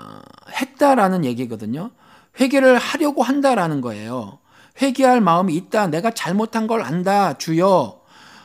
했다라는 0.59 1.27
얘기거든요. 1.27 1.91
회개를 2.39 2.79
하려고 2.79 3.23
한다라는 3.23 3.81
거예요. 3.81 4.39
회개할 4.81 5.21
마음이 5.21 5.55
있다. 5.55 5.89
내가 5.89 6.11
잘못한 6.11 6.67
걸 6.67 6.83
안다. 6.83 7.37
주여. 7.39 8.01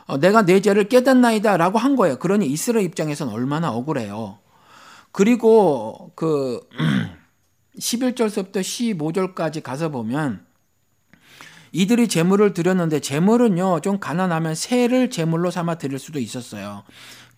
어, 0.08 0.18
내가 0.18 0.44
내 0.44 0.62
죄를 0.62 0.90
깨닫나이다. 0.90 1.58
라고 1.58 1.78
한 1.78 1.96
거예요. 1.96 2.18
그러니 2.20 2.46
이스라엘 2.48 2.86
입장에서는 2.86 3.32
얼마나 3.34 3.72
억울해요. 3.72 4.40
그리고 5.12 6.12
그 6.16 6.60
11절서부터 7.80 8.58
15절까지 8.58 9.64
가서 9.64 9.90
보면 9.90 10.46
이들이 11.72 12.08
재물을 12.08 12.54
드렸는데 12.54 13.02
재물은요 13.02 13.82
좀 13.82 14.00
가난하면 14.00 14.56
새를 14.56 15.10
재물로 15.10 15.52
삼아 15.52 15.76
드릴 15.76 16.00
수도 16.00 16.20
있었어요. 16.20 16.84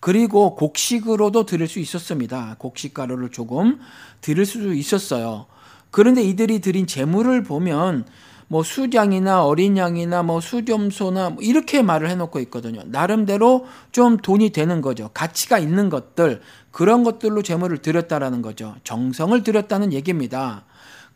그리고 0.00 0.54
곡식으로도 0.54 1.44
드릴 1.44 1.66
수 1.66 1.80
있었습니다. 1.80 2.54
곡식 2.58 2.94
가루를 2.94 3.30
조금 3.30 3.80
드릴 4.20 4.46
수도 4.46 4.72
있었어요. 4.72 5.46
그런데 5.90 6.22
이들이 6.22 6.60
드린 6.60 6.86
재물을 6.86 7.42
보면 7.42 8.04
뭐 8.48 8.62
수장이나 8.62 9.44
어린 9.44 9.76
양이나 9.76 10.22
뭐 10.22 10.40
수점소나 10.40 11.30
뭐 11.30 11.42
이렇게 11.42 11.82
말을 11.82 12.08
해놓고 12.10 12.40
있거든요. 12.40 12.80
나름대로 12.86 13.66
좀 13.92 14.16
돈이 14.16 14.50
되는 14.50 14.80
거죠. 14.80 15.10
가치가 15.12 15.58
있는 15.58 15.90
것들 15.90 16.40
그런 16.70 17.04
것들로 17.04 17.42
재물을 17.42 17.78
드렸다라는 17.78 18.40
거죠. 18.40 18.74
정성을 18.84 19.42
드렸다는 19.42 19.92
얘기입니다. 19.92 20.64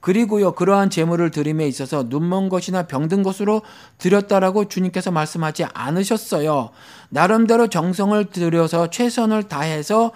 그리고요 0.01 0.53
그러한 0.53 0.91
재물을 0.91 1.31
드림에 1.31 1.67
있어서 1.69 2.05
눈먼 2.09 2.49
것이나 2.49 2.89
병든 2.89 3.23
것으로 3.23 3.63
드렸다라고 3.99 4.67
주님께서 4.67 5.13
말씀하지 5.13 5.65
않으셨어요. 5.73 6.71
나름대로 7.09 7.69
정성을 7.69 8.25
들여서 8.27 8.91
최선을 8.91 9.45
다해서 9.45 10.11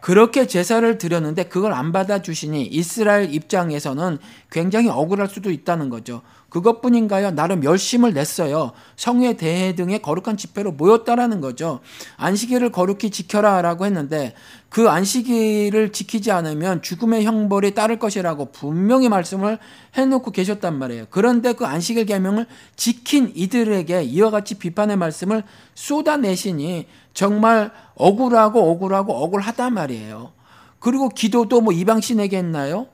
그렇게 0.00 0.46
제사를 0.46 0.98
드렸는데 0.98 1.44
그걸 1.44 1.72
안 1.72 1.92
받아주시니 1.92 2.66
이스라엘 2.66 3.34
입장에서는 3.34 4.18
굉장히 4.50 4.88
억울할 4.88 5.28
수도 5.28 5.50
있다는 5.50 5.90
거죠. 5.90 6.22
그것뿐인가요? 6.50 7.30
나름 7.30 7.64
열심을 7.64 8.12
냈어요. 8.12 8.72
성회 8.96 9.36
대회 9.36 9.74
등의 9.74 10.02
거룩한 10.02 10.36
집회로 10.36 10.72
모였다라는 10.72 11.40
거죠. 11.40 11.80
안식일을 12.16 12.70
거룩히 12.70 13.10
지켜라라고 13.10 13.86
했는데 13.86 14.34
그 14.68 14.88
안식일을 14.88 15.92
지키지 15.92 16.30
않으면 16.32 16.82
죽음의 16.82 17.24
형벌이 17.24 17.74
따를 17.74 17.98
것이라고 17.98 18.52
분명히 18.52 19.08
말씀을 19.08 19.58
해놓고 19.96 20.32
계셨단 20.32 20.78
말이에요. 20.78 21.06
그런데 21.10 21.52
그 21.52 21.64
안식일 21.64 22.06
계명을 22.06 22.46
지킨 22.76 23.32
이들에게 23.34 24.02
이와 24.02 24.30
같이 24.30 24.54
비판의 24.58 24.96
말씀을 24.96 25.44
쏟아내시니 25.74 26.86
정말 27.14 27.72
억울하고 27.94 28.70
억울하고 28.70 29.14
억울하단 29.24 29.72
말이에요. 29.72 30.32
그리고 30.80 31.08
기도도 31.08 31.60
뭐 31.60 31.72
이방신에게 31.72 32.38
했나요? 32.38 32.86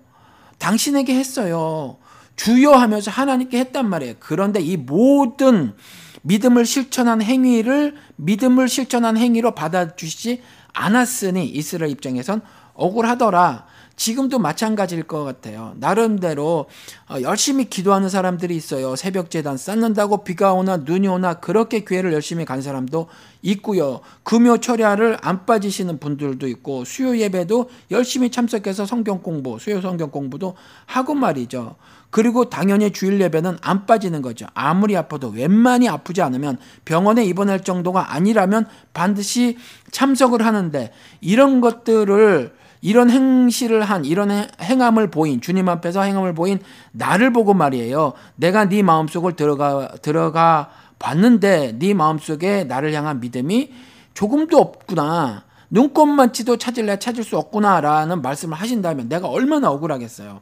당신에게 0.58 1.14
했어요. 1.14 1.96
주여 2.36 2.72
하면서 2.72 3.10
하나님께 3.10 3.58
했단 3.58 3.88
말이에요. 3.88 4.14
그런데 4.18 4.60
이 4.60 4.76
모든 4.76 5.74
믿음을 6.22 6.66
실천한 6.66 7.22
행위를 7.22 7.94
믿음을 8.16 8.68
실천한 8.68 9.16
행위로 9.16 9.54
받아주시지 9.54 10.42
않았으니 10.72 11.46
이스라엘 11.46 11.90
입장에선 11.92 12.42
억울하더라. 12.74 13.66
지금도 13.96 14.38
마찬가지일 14.38 15.04
것 15.04 15.24
같아요. 15.24 15.72
나름대로 15.76 16.66
어, 17.08 17.16
열심히 17.22 17.64
기도하는 17.64 18.10
사람들이 18.10 18.54
있어요. 18.54 18.94
새벽 18.94 19.30
재단 19.30 19.56
쌓는다고 19.56 20.22
비가 20.22 20.52
오나 20.52 20.76
눈이 20.76 21.08
오나 21.08 21.34
그렇게 21.34 21.80
교회를 21.82 22.12
열심히 22.12 22.44
간 22.44 22.60
사람도 22.60 23.08
있고요. 23.40 24.00
금요 24.22 24.58
철야를 24.58 25.16
안 25.22 25.46
빠지시는 25.46 25.98
분들도 25.98 26.46
있고 26.48 26.84
수요 26.84 27.16
예배도 27.16 27.70
열심히 27.90 28.30
참석해서 28.30 28.84
성경 28.84 29.22
공부, 29.22 29.58
수요 29.58 29.80
성경 29.80 30.10
공부도 30.10 30.56
하고 30.84 31.14
말이죠. 31.14 31.76
그리고 32.10 32.48
당연히 32.48 32.92
주일 32.92 33.20
예배는 33.20 33.58
안 33.60 33.86
빠지는 33.86 34.22
거죠. 34.22 34.46
아무리 34.54 34.96
아파도 34.96 35.28
웬만히 35.28 35.88
아프지 35.88 36.22
않으면 36.22 36.58
병원에 36.84 37.24
입원할 37.24 37.62
정도가 37.62 38.14
아니라면 38.14 38.66
반드시 38.94 39.58
참석을 39.90 40.44
하는데 40.44 40.92
이런 41.20 41.60
것들을 41.60 42.54
이런 42.80 43.10
행실을 43.10 43.82
한 43.82 44.04
이런 44.04 44.30
행함을 44.60 45.10
보인 45.10 45.40
주님 45.40 45.68
앞에서 45.68 46.02
행함을 46.02 46.34
보인 46.34 46.60
나를 46.92 47.32
보고 47.32 47.52
말이에요. 47.54 48.12
내가 48.36 48.68
네 48.68 48.82
마음속을 48.82 49.32
들어가 49.32 49.88
들어가 50.02 50.70
봤는데 50.98 51.78
네 51.78 51.94
마음속에 51.94 52.64
나를 52.64 52.92
향한 52.94 53.20
믿음이 53.20 53.72
조금도 54.14 54.58
없구나. 54.58 55.44
눈꽃만치도 55.68 56.58
찾을래 56.58 56.98
찾을 56.98 57.24
수 57.24 57.36
없구나라는 57.36 58.22
말씀을 58.22 58.56
하신다면 58.56 59.08
내가 59.08 59.28
얼마나 59.28 59.70
억울하겠어요. 59.70 60.40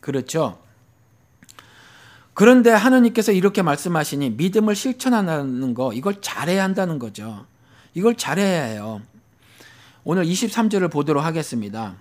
그렇죠? 0.00 0.58
그런데 2.40 2.70
하나님께서 2.70 3.32
이렇게 3.32 3.60
말씀하시니 3.60 4.30
믿음을 4.30 4.74
실천하는 4.74 5.74
거 5.74 5.92
이걸 5.92 6.22
잘해야 6.22 6.64
한다는 6.64 6.98
거죠. 6.98 7.44
이걸 7.92 8.14
잘해야 8.14 8.62
해요. 8.62 9.02
오늘 10.04 10.24
23절을 10.24 10.90
보도록 10.90 11.22
하겠습니다. 11.22 11.96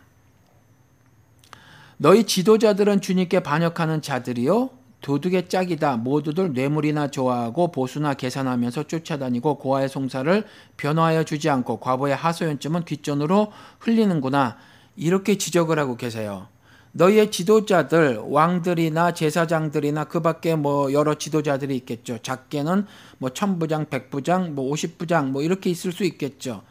너희 1.98 2.24
지도자들은 2.24 3.01
주님께 3.01 3.41
반역하는 3.41 4.01
자들이요 4.01 4.69
도둑의 5.01 5.50
짝이다. 5.50 5.98
모두들 5.98 6.53
뇌물이나 6.53 7.12
좋아하고 7.12 7.74
보수나 7.74 8.13
계산하면서 8.13 8.84
쫓아다니고 8.84 9.58
고아의 9.58 9.89
송사를 9.89 10.46
변화하여 10.77 11.25
주지 11.25 11.50
않고 11.50 11.81
과부의 11.81 12.15
하소연점은 12.15 12.86
뒷전으로 12.86 13.51
흘리는구나. 13.79 14.55
이렇게 14.96 15.38
지적을 15.38 15.77
하고 15.79 15.98
계세요. 15.98 16.48
너희의 16.91 17.31
지도자들 17.31 18.19
왕들이나 18.24 19.13
제사장들이나 19.13 20.05
그밖에 20.05 20.55
뭐 20.55 20.91
여러 20.91 21.13
지도자들이 21.15 21.75
있겠죠. 21.77 22.17
작게는 22.22 22.86
뭐 23.19 23.29
천부장, 23.29 23.86
백부장, 23.89 24.55
뭐 24.55 24.69
오십부장 24.69 25.31
뭐 25.31 25.41
이렇게 25.41 25.69
있을 25.69 25.91
수 25.91 26.03
있겠죠. 26.03 26.62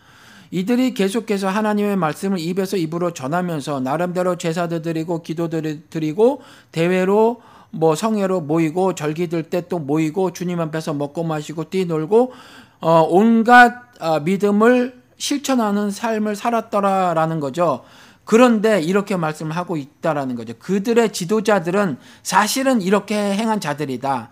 이들이 0.50 0.94
계속해서 0.94 1.48
하나님의 1.48 1.96
말씀을 1.96 2.38
입에서 2.38 2.76
입으로 2.76 3.12
전하면서 3.12 3.80
나름대로 3.80 4.36
제사들 4.36 4.82
드리고 4.82 5.22
기도들 5.22 5.82
드리고 5.90 6.40
대회로 6.72 7.42
뭐 7.70 7.94
성회로 7.94 8.40
모이고 8.40 8.94
절기 8.94 9.28
들 9.28 9.42
때 9.50 9.68
또 9.68 9.78
모이고 9.78 10.32
주님 10.32 10.58
앞에서 10.58 10.94
먹고 10.94 11.22
마시고 11.24 11.64
뛰놀고 11.68 12.32
어 12.80 13.06
온갖 13.10 13.74
어, 14.00 14.20
믿음을 14.20 14.98
실천하는 15.18 15.90
삶을 15.90 16.34
살았더라라는 16.34 17.40
거죠. 17.40 17.84
그런데 18.28 18.82
이렇게 18.82 19.16
말씀을 19.16 19.56
하고 19.56 19.78
있다라는 19.78 20.34
거죠. 20.34 20.52
그들의 20.58 21.14
지도자들은 21.14 21.96
사실은 22.22 22.82
이렇게 22.82 23.16
행한 23.16 23.58
자들이다. 23.58 24.28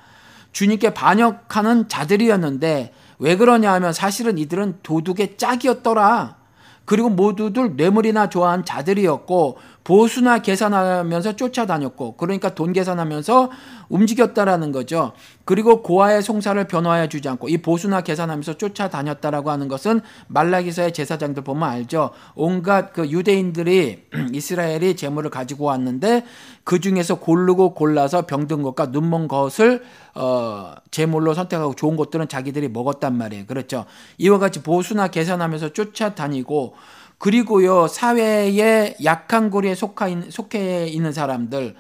주님께 0.53 0.93
반역하는 0.93 1.89
자들이었는데 1.89 2.93
왜 3.19 3.37
그러냐 3.37 3.73
하면 3.73 3.95
사실은 3.95 4.37
이들은 4.37 4.81
도둑의 4.83 5.39
짝이었더라. 5.39 6.37
그리고 6.85 7.09
모두들 7.09 7.77
뇌물이나 7.77 8.29
좋아한 8.29 8.67
자들이었고 8.67 9.57
보수나 9.87 10.41
계산하면서 10.41 11.37
쫓아다녔고 11.37 12.17
그러니까 12.17 12.57
돈 12.57 12.73
계산하면서 12.73 13.53
움직였다라는 13.89 14.73
거죠. 14.73 15.13
그리고 15.45 15.81
고아의 15.81 16.23
송사를 16.23 16.67
변화해 16.67 17.09
주지 17.09 17.29
않고 17.29 17.49
이 17.49 17.59
보수나 17.59 18.01
계산하면서 18.01 18.55
쫓아다녔다라고 18.55 19.49
하는 19.53 19.69
것은 19.69 20.01
말라기서의 20.27 20.93
제사장들 20.93 21.45
보면 21.45 21.69
알죠. 21.69 22.11
온갖 22.35 22.93
그 22.95 23.09
유대인들이 23.09 24.07
이스라엘이 24.35 24.97
재물을 24.97 25.31
가지고 25.31 25.67
왔는데 25.67 26.25
그 26.65 26.81
중에서 26.81 27.21
고르고 27.21 27.75
골라서 27.75 28.27
병든 28.27 28.63
것과 28.65 28.87
눈먼 28.87 29.29
것을 29.29 29.85
어 30.17 30.75
제물로 30.91 31.33
선택하고 31.33 31.77
좋은 31.77 31.97
것들은 31.97 32.27
자기들이 32.27 32.71
먹었단 32.71 33.17
말이에요. 33.17 33.47
그렇죠. 33.47 33.85
이와 34.19 34.41
같이 34.41 34.65
보수나 34.65 35.07
계산하면서 35.07 35.75
쫓아다니고 35.75 36.75
그리고요 37.19 37.89
사회의 37.89 38.97
약한 39.05 39.51
고리에 39.51 39.75
속해 39.75 40.87
있는 40.87 41.13
사람들 41.13 41.75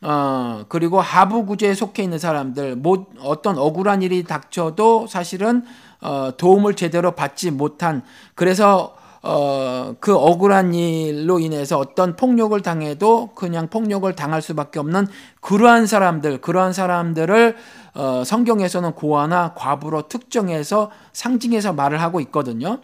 어 0.00 0.64
그리고 0.68 1.00
하부 1.00 1.46
구제에 1.46 1.74
속해 1.74 2.04
있는 2.04 2.18
사람들 2.18 2.76
뭐 2.76 3.06
어떤 3.20 3.58
억울한 3.58 4.02
일이 4.02 4.22
닥쳐도 4.22 5.08
사실은 5.08 5.64
어 6.00 6.30
도움을 6.36 6.74
제대로 6.74 7.12
받지 7.12 7.50
못한 7.50 8.02
그래서 8.34 8.94
어, 9.22 9.94
그 10.00 10.14
억울한 10.14 10.74
일로 10.74 11.40
인해서 11.40 11.78
어떤 11.78 12.14
폭력을 12.16 12.58
당해도 12.60 13.30
그냥 13.34 13.68
폭력을 13.68 14.10
당할 14.14 14.40
수밖에 14.40 14.78
없는 14.78 15.06
그러한 15.40 15.86
사람들, 15.86 16.40
그러한 16.40 16.72
사람들을 16.72 17.56
어, 17.94 18.22
성경에서는 18.24 18.92
고아나 18.92 19.54
과부로 19.54 20.08
특정해서 20.08 20.90
상징해서 21.12 21.72
말을 21.72 22.00
하고 22.00 22.20
있거든요. 22.20 22.78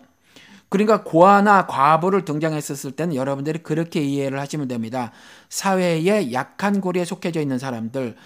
그러니까 0.75 1.05
고아나 1.05 1.69
과부를 1.69 2.25
등장했었을 2.25 2.91
때는 2.91 3.15
여러분들이 3.15 3.61
그렇게 3.61 4.01
이해를 4.01 4.41
하시면 4.41 4.67
됩니다. 4.67 5.13
사회의 5.49 6.33
약한 6.33 6.81
고리에 6.81 7.05
속해져 7.05 7.41
있는 7.41 7.61
사람들, 7.61 8.17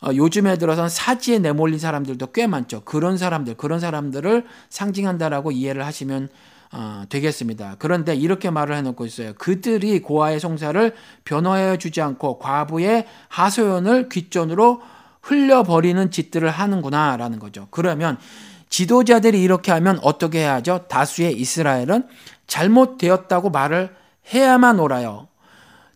어, 0.00 0.08
요즘에 0.14 0.56
들어선 0.56 0.88
사지에 0.88 1.38
내몰린 1.38 1.78
사람들도 1.78 2.28
꽤 2.32 2.46
많죠. 2.46 2.80
그런 2.86 3.18
사람들, 3.18 3.58
그런 3.58 3.78
사람들을 3.78 4.46
상징한다라고 4.70 5.52
이해를 5.52 5.84
하시면 5.84 6.30
어, 6.72 7.02
되겠습니다. 7.10 7.76
그런데 7.78 8.14
이렇게 8.14 8.48
말을 8.48 8.74
해놓고 8.76 9.04
있어요. 9.04 9.34
그들이 9.34 10.00
고아의 10.00 10.40
송사를 10.40 10.94
변호해 11.24 11.76
주지 11.76 12.00
않고 12.00 12.38
과부의 12.38 13.06
하소연을 13.28 14.08
귓전으로 14.08 14.80
흘려버리는 15.20 16.10
짓들을 16.10 16.48
하는구나라는 16.48 17.38
거죠. 17.38 17.68
그러면 17.70 18.16
지도자들이 18.68 19.42
이렇게 19.42 19.72
하면 19.72 19.98
어떻게 20.02 20.40
해야죠? 20.40 20.86
다수의 20.88 21.38
이스라엘은 21.38 22.06
잘못되었다고 22.46 23.50
말을 23.50 23.94
해야만 24.32 24.78
옳아요. 24.78 25.28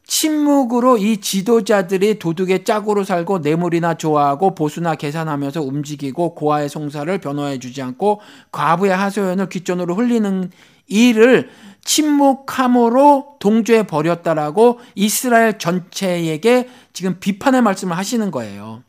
침묵으로 0.04 0.98
이 0.98 1.18
지도자들이 1.18 2.18
도둑의 2.18 2.64
짝으로 2.64 3.04
살고 3.04 3.38
뇌물이나 3.38 3.94
좋아하고 3.94 4.54
보수나 4.54 4.94
계산하면서 4.94 5.62
움직이고 5.62 6.35
고아의 6.35 6.68
송사를 6.68 7.16
변호해 7.18 7.58
주지 7.58 7.80
않고 7.80 8.20
과부의 8.50 8.94
하소연을 8.94 9.48
귓전으로 9.48 9.94
흘리는 9.94 10.50
일을 10.88 11.50
침묵함으로 11.85 13.37
동조해 13.38 13.85
버렸다라고 13.87 14.80
이스라엘 14.94 15.58
전체에게 15.58 16.68
지금 16.92 17.18
비판의 17.18 17.62
말씀을 17.62 17.96
하시는 17.96 18.30
거예요. 18.30 18.82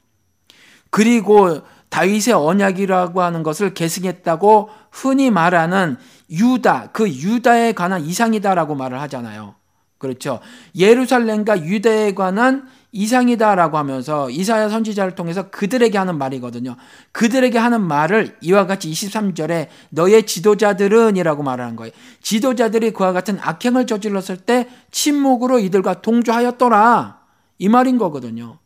그리고 0.89 1.61
다윗의 1.93 2.33
언약이라고 2.33 3.21
하는 3.21 3.43
것을 3.43 3.75
계승했다고 3.75 4.69
흔히 4.91 5.29
말하는 5.29 5.97
유다, 6.27 6.89
그 6.91 7.07
유다에 7.07 7.73
관한 7.73 8.01
이상이다라고 8.01 8.73
말을 8.73 8.99
하잖아요. 9.01 9.53
그렇죠. 9.99 10.39
예루살렘과 10.75 11.63
유대에 11.63 12.15
관한 12.15 12.67
이상이다라고 12.93 13.77
하면서 13.77 14.27
이사야 14.31 14.69
선지자를 14.69 15.13
통해서 15.13 15.51
그들에게 15.51 15.95
하는 15.95 16.17
말이거든요. 16.17 16.77
그들에게 17.11 17.59
하는 17.59 17.81
말을 17.81 18.37
이와 18.41 18.65
같이 18.65 18.89
23절에 18.89 19.67
너의 19.91 20.25
지도자들은이라고 20.25 21.43
말하는 21.43 21.75
거예요. 21.75 21.91
지도자들이 22.23 22.91
그와 22.91 23.13
같은 23.13 23.37
악행을 23.39 23.85
저질렀을 23.85 24.37
때 24.37 24.67
침묵으로 24.89 25.59
이들과 25.59 26.01
동조하였더라. 26.01 27.19
이 27.59 27.69
말인 27.69 27.99
거거든요. 27.99 28.57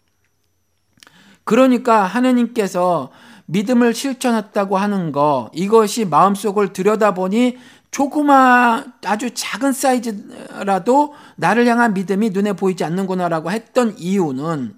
그러니까 1.47 2.03
하느님께서 2.03 3.10
믿음을 3.45 3.93
실천했다고 3.93 4.77
하는 4.77 5.13
거 5.13 5.49
이것이 5.53 6.03
마음속을 6.03 6.73
들여다보니 6.73 7.57
조그마 7.89 8.83
아주 9.05 9.29
작은 9.33 9.71
사이즈라도 9.71 11.13
나를 11.38 11.65
향한 11.65 11.93
믿음이 11.93 12.31
눈에 12.31 12.51
보이지 12.51 12.83
않는구나라고 12.83 13.49
했던 13.49 13.95
이유는 13.97 14.75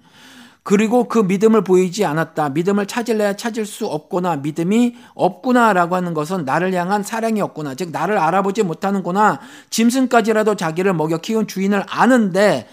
그리고 0.62 1.08
그 1.08 1.18
믿음을 1.18 1.64
보이지 1.64 2.04
않았다. 2.04 2.50
믿음을 2.50 2.86
찾을래야 2.86 3.34
찾을 3.34 3.66
수 3.66 3.86
없구나. 3.86 4.36
믿음이 4.36 4.94
없구나라고 5.14 5.96
하는 5.96 6.14
것은 6.14 6.44
나를 6.44 6.72
향한 6.74 7.02
사랑이 7.02 7.40
없구나. 7.40 7.74
즉 7.74 7.90
나를 7.90 8.16
알아보지 8.16 8.62
못하는구나. 8.62 9.40
짐승까지라도 9.70 10.54
자기를 10.54 10.94
먹여 10.94 11.16
키운 11.16 11.48
주인을 11.48 11.82
아는데 11.88 12.68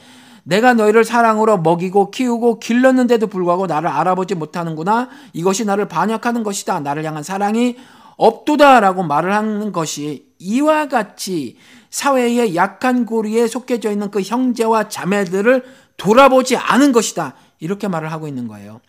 내가 0.47 0.73
너희를 0.73 1.03
사랑으로 1.03 1.57
먹이고 1.57 2.09
키우고 2.09 2.59
길렀는데도 2.59 3.27
불구하고 3.27 3.67
나를 3.67 3.89
알아보지 3.89 4.35
못하는구나. 4.35 5.09
이것이 5.33 5.65
나를 5.65 5.89
반역하는 5.89 6.43
것이다. 6.43 6.79
나를 6.79 7.03
향한 7.03 7.21
사랑이 7.21 7.75
없도다라고 8.15 9.03
말을 9.03 9.33
하는 9.33 9.73
것이 9.73 10.25
이와 10.39 10.87
같이 10.87 11.57
사회의 11.89 12.55
약한 12.55 13.05
고리에 13.05 13.45
속해져 13.47 13.91
있는 13.91 14.09
그 14.09 14.21
형제와 14.21 14.87
자매들을 14.87 15.65
돌아보지 15.97 16.55
않은 16.55 16.93
것이다. 16.93 17.33
이렇게 17.59 17.89
말을 17.89 18.09
하고 18.13 18.29
있는 18.29 18.47
거예요. 18.47 18.79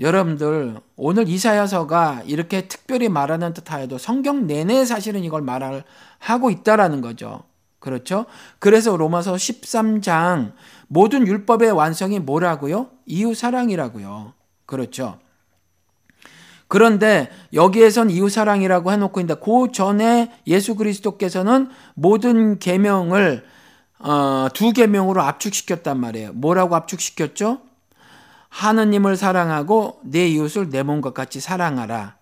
여러분들 0.00 0.80
오늘 0.96 1.28
이사야서가 1.28 2.22
이렇게 2.26 2.66
특별히 2.66 3.08
말하는 3.08 3.54
듯하여도 3.54 3.98
성경 3.98 4.48
내내 4.48 4.84
사실은 4.84 5.22
이걸 5.22 5.42
말을 5.42 5.84
하고 6.18 6.50
있다라는 6.50 7.02
거죠. 7.02 7.44
그렇죠? 7.78 8.26
그래서 8.58 8.96
로마서 8.96 9.34
13장 9.34 10.52
모든 10.88 11.26
율법의 11.26 11.70
완성이 11.72 12.18
뭐라고요? 12.18 12.88
이웃 13.06 13.34
사랑이라고요. 13.36 14.32
그렇죠? 14.66 15.18
그런데 16.66 17.30
여기에선 17.54 18.10
이웃 18.10 18.28
사랑이라고 18.28 18.92
해놓고 18.92 19.20
있는데 19.20 19.40
그 19.42 19.72
전에 19.72 20.32
예수 20.46 20.74
그리스도께서는 20.74 21.70
모든 21.94 22.58
계명을 22.58 23.44
어, 24.00 24.48
두 24.54 24.72
계명으로 24.72 25.22
압축시켰단 25.22 25.98
말이에요. 25.98 26.32
뭐라고 26.34 26.76
압축시켰죠? 26.76 27.62
하느님을 28.50 29.16
사랑하고 29.16 30.00
내 30.04 30.28
이웃을 30.28 30.70
내 30.70 30.82
몸과 30.82 31.12
같이 31.12 31.40
사랑하라. 31.40 32.16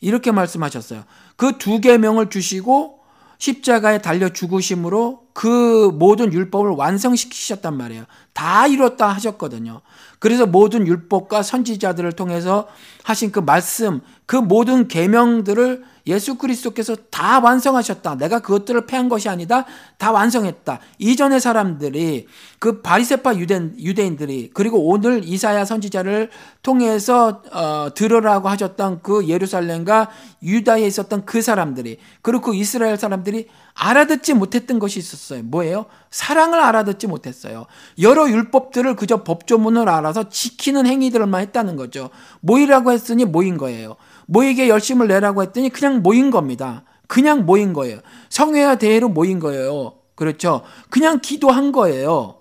이렇게 0.00 0.32
말씀하셨어요. 0.32 1.04
그 1.36 1.58
두 1.58 1.80
계명을 1.80 2.30
주시고 2.30 3.03
십자가에 3.44 3.98
달려 3.98 4.30
죽으심으로 4.30 5.24
그 5.34 5.90
모든 5.94 6.32
율법을 6.32 6.70
완성시키셨단 6.70 7.76
말이에요. 7.76 8.04
다 8.32 8.66
이뤘다 8.66 9.08
하셨거든요. 9.08 9.82
그래서 10.18 10.46
모든 10.46 10.86
율법과 10.86 11.42
선지자들을 11.42 12.12
통해서 12.12 12.66
하신 13.02 13.32
그 13.32 13.40
말씀, 13.40 14.00
그 14.24 14.36
모든 14.36 14.88
계명들을 14.88 15.84
예수 16.06 16.36
그리스도께서 16.36 16.96
다 17.10 17.40
완성하셨다. 17.40 18.16
내가 18.16 18.40
그것들을 18.40 18.86
패한 18.86 19.08
것이 19.08 19.28
아니다. 19.28 19.64
다 19.96 20.12
완성했다. 20.12 20.80
이전의 20.98 21.40
사람들이 21.40 22.26
그 22.58 22.82
바리새파 22.82 23.36
유대인, 23.36 23.74
유대인들이 23.78 24.50
그리고 24.52 24.88
오늘 24.88 25.24
이사야 25.24 25.64
선지자를 25.64 26.30
통해서 26.62 27.42
어, 27.52 27.88
들으라고 27.94 28.48
하셨던 28.48 29.00
그 29.02 29.28
예루살렘과 29.28 30.10
유다에 30.42 30.86
있었던 30.86 31.24
그 31.24 31.40
사람들이 31.40 31.98
그리고 32.20 32.50
그 32.50 32.54
이스라엘 32.54 32.98
사람들이 32.98 33.48
알아듣지 33.74 34.34
못했던 34.34 34.78
것이 34.78 34.98
있었어요. 34.98 35.42
뭐예요? 35.42 35.86
사랑을 36.10 36.60
알아듣지 36.60 37.06
못했어요. 37.06 37.66
여러 38.00 38.28
율법들을 38.28 38.94
그저 38.96 39.24
법조문을 39.24 39.88
알아서 39.88 40.28
지키는 40.28 40.86
행위들만 40.86 41.40
했다는 41.40 41.76
거죠. 41.76 42.10
모이라고 42.40 42.92
했으니 42.92 43.24
모인 43.24 43.56
거예요. 43.56 43.96
모이게 44.26 44.68
열심을 44.68 45.08
내라고 45.08 45.42
했더니 45.42 45.70
그냥 45.70 46.02
모인 46.02 46.30
겁니다. 46.30 46.84
그냥 47.06 47.44
모인 47.44 47.72
거예요. 47.72 48.00
성회와 48.28 48.76
대회로 48.76 49.08
모인 49.08 49.38
거예요. 49.38 49.94
그렇죠. 50.14 50.62
그냥 50.90 51.20
기도한 51.20 51.72
거예요. 51.72 52.40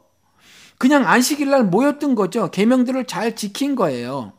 그냥 0.77 1.07
안식일 1.07 1.49
날 1.49 1.63
모였던 1.63 2.15
거죠. 2.15 2.51
계명들을 2.51 3.05
잘 3.05 3.35
지킨 3.35 3.75
거예요. 3.75 4.33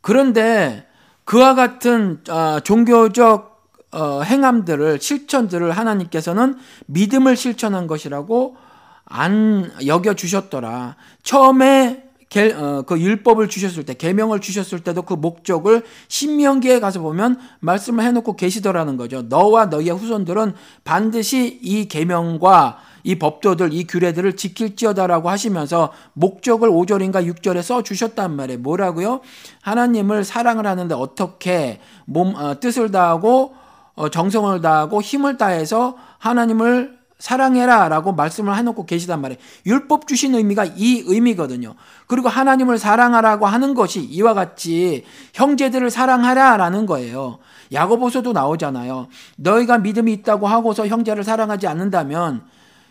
그런데 0.00 0.86
그와 1.24 1.54
같은 1.54 2.22
아, 2.28 2.60
종교적 2.62 3.54
어, 3.92 4.22
행함들을 4.22 5.00
실천들을 5.00 5.70
하나님께서는 5.70 6.58
믿음을 6.86 7.36
실천한 7.36 7.86
것이라고 7.86 8.56
안 9.04 9.72
여겨 9.86 10.14
주셨더라. 10.14 10.96
처음에 11.22 12.03
개, 12.34 12.52
어, 12.52 12.82
그 12.82 13.00
율법을 13.00 13.48
주셨을 13.48 13.84
때, 13.84 13.94
계명을 13.94 14.40
주셨을 14.40 14.80
때도 14.80 15.02
그 15.02 15.14
목적을 15.14 15.84
신명기에 16.08 16.80
가서 16.80 16.98
보면 16.98 17.38
말씀을 17.60 18.02
해놓고 18.02 18.34
계시더라는 18.34 18.96
거죠. 18.96 19.22
너와 19.22 19.66
너희의 19.66 19.96
후손들은 19.96 20.54
반드시 20.82 21.60
이 21.62 21.86
계명과 21.86 22.78
이 23.04 23.20
법도들, 23.20 23.72
이 23.72 23.86
규례들을 23.86 24.34
지킬지어다라고 24.34 25.30
하시면서 25.30 25.92
목적을 26.14 26.70
5절인가 26.70 27.24
6절에 27.24 27.62
써 27.62 27.84
주셨단 27.84 28.34
말이에요. 28.34 28.58
뭐라고요? 28.62 29.20
하나님을 29.62 30.24
사랑을 30.24 30.66
하는데 30.66 30.92
어떻게 30.92 31.78
몸 32.04 32.34
어, 32.34 32.58
뜻을 32.58 32.90
다하고 32.90 33.54
어, 33.94 34.08
정성을 34.08 34.60
다하고 34.60 35.02
힘을 35.02 35.36
다해서 35.36 35.96
하나님을 36.18 36.98
사랑해라 37.24 37.88
라고 37.88 38.12
말씀을 38.12 38.54
해놓고 38.58 38.84
계시단 38.84 39.22
말이에요. 39.22 39.40
율법 39.64 40.06
주신 40.06 40.34
의미가 40.34 40.66
이 40.76 41.04
의미거든요. 41.06 41.74
그리고 42.06 42.28
하나님을 42.28 42.76
사랑하라고 42.76 43.46
하는 43.46 43.72
것이 43.72 44.02
이와 44.02 44.34
같이 44.34 45.06
형제들을 45.32 45.88
사랑하라 45.88 46.58
라는 46.58 46.84
거예요. 46.84 47.38
야고보서도 47.72 48.34
나오잖아요. 48.34 49.08
너희가 49.36 49.78
믿음이 49.78 50.12
있다고 50.12 50.46
하고서 50.46 50.86
형제를 50.86 51.24
사랑하지 51.24 51.66
않는다면 51.66 52.44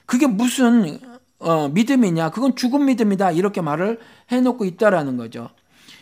그게 0.08 0.26
무슨 0.26 1.00
어, 1.38 1.70
믿음이냐? 1.70 2.32
그건 2.32 2.56
죽은 2.56 2.86
믿음이다. 2.86 3.34
이렇게 3.34 3.62
말을 3.62 4.00
해놓고 4.32 4.66
있다라는 4.66 5.16
거죠. 5.18 5.50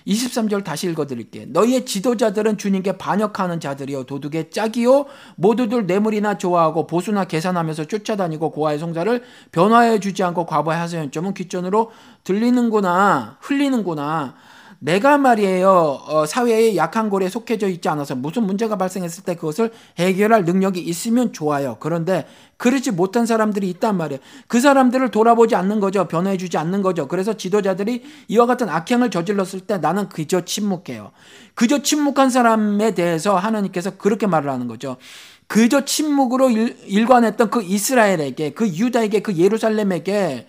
23절 0.08 0.64
다시 0.64 0.88
읽어드릴게요. 0.90 1.46
너희의 1.50 1.86
지도자들은 1.86 2.58
주님께 2.58 2.98
반역하는 2.98 3.60
자들이요. 3.60 4.04
도둑의 4.06 4.52
짝이요. 4.52 5.06
모두들 5.36 5.86
뇌물이나 5.86 6.38
좋아하고 6.38 6.88
보수나 6.88 7.26
계산하면서 7.26 7.86
쫓아다니고 7.86 8.52
고아의 8.52 8.80
송사를 8.80 9.24
변화해 9.52 10.00
주지 10.00 10.24
않고 10.24 10.46
과부의 10.46 10.78
하소연점은 10.78 11.34
귓전으로 11.34 11.92
들리는구나 12.24 13.38
흘리는구나 13.42 14.36
내가 14.84 15.20
말이에요 15.20 15.70
어, 16.08 16.26
사회의 16.26 16.76
약한 16.76 17.12
고리에 17.12 17.30
속해져 17.30 17.68
있지 17.68 17.88
않아서 17.88 18.16
무슨 18.16 18.48
문제가 18.48 18.78
발생했을 18.78 19.24
때 19.24 19.36
그것을 19.36 19.72
해결할 20.00 20.44
능력이 20.44 20.80
있으면 20.80 21.34
좋아요. 21.34 21.78
그런데 21.80 22.26
그러지 22.58 22.90
못한 22.90 23.28
사람들이 23.28 23.70
있단 23.70 23.96
말이에요. 23.96 24.20
그 24.48 24.60
사람들을 24.60 25.12
돌아보지 25.12 25.54
않는 25.56 25.80
거죠. 25.82 26.08
변화해주지 26.08 26.58
않는 26.58 26.82
거죠. 26.82 27.08
그래서 27.08 27.38
지도자들이 27.38 28.04
이와 28.28 28.48
같은 28.48 28.70
악행을 28.70 29.12
저질렀을 29.12 29.60
때 29.62 29.78
나는 29.78 30.10
그저 30.10 30.42
침묵해요. 30.46 31.12
그저 31.54 31.84
침묵한 31.84 32.32
사람에 32.32 32.96
대해서 32.96 33.38
하나님께서 33.38 33.98
그렇게 33.98 34.26
말을 34.26 34.50
하는 34.50 34.68
거죠. 34.68 34.98
그저 35.46 35.86
침묵으로 35.86 36.50
일, 36.50 36.76
일관했던 36.88 37.52
그 37.52 37.62
이스라엘에게 37.62 38.54
그 38.54 38.68
유다에게 38.68 39.20
그 39.20 39.36
예루살렘에게 39.36 40.48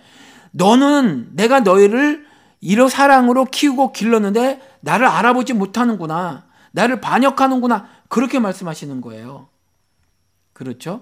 너는 0.51 1.35
내가 1.35 1.59
너희를 1.59 2.32
이런 2.63 2.87
사랑으로 2.87 3.43
키우고 3.45 3.91
길렀는데 3.91 4.61
나를 4.79 5.05
알아보지 5.05 5.51
못하는구나. 5.53 6.45
나를 6.71 7.01
반역하는구나. 7.01 7.87
그렇게 8.07 8.39
말씀하시는 8.39 9.01
거예요. 9.01 9.49
그렇죠? 10.53 11.01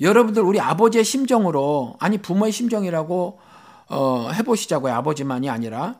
여러분들 0.00 0.42
우리 0.42 0.60
아버지의 0.60 1.02
심정으로 1.02 1.96
아니 1.98 2.18
부모의 2.18 2.52
심정이라고 2.52 3.40
어, 3.88 4.30
해보시자고요. 4.32 4.94
아버지만이 4.94 5.50
아니라 5.50 5.96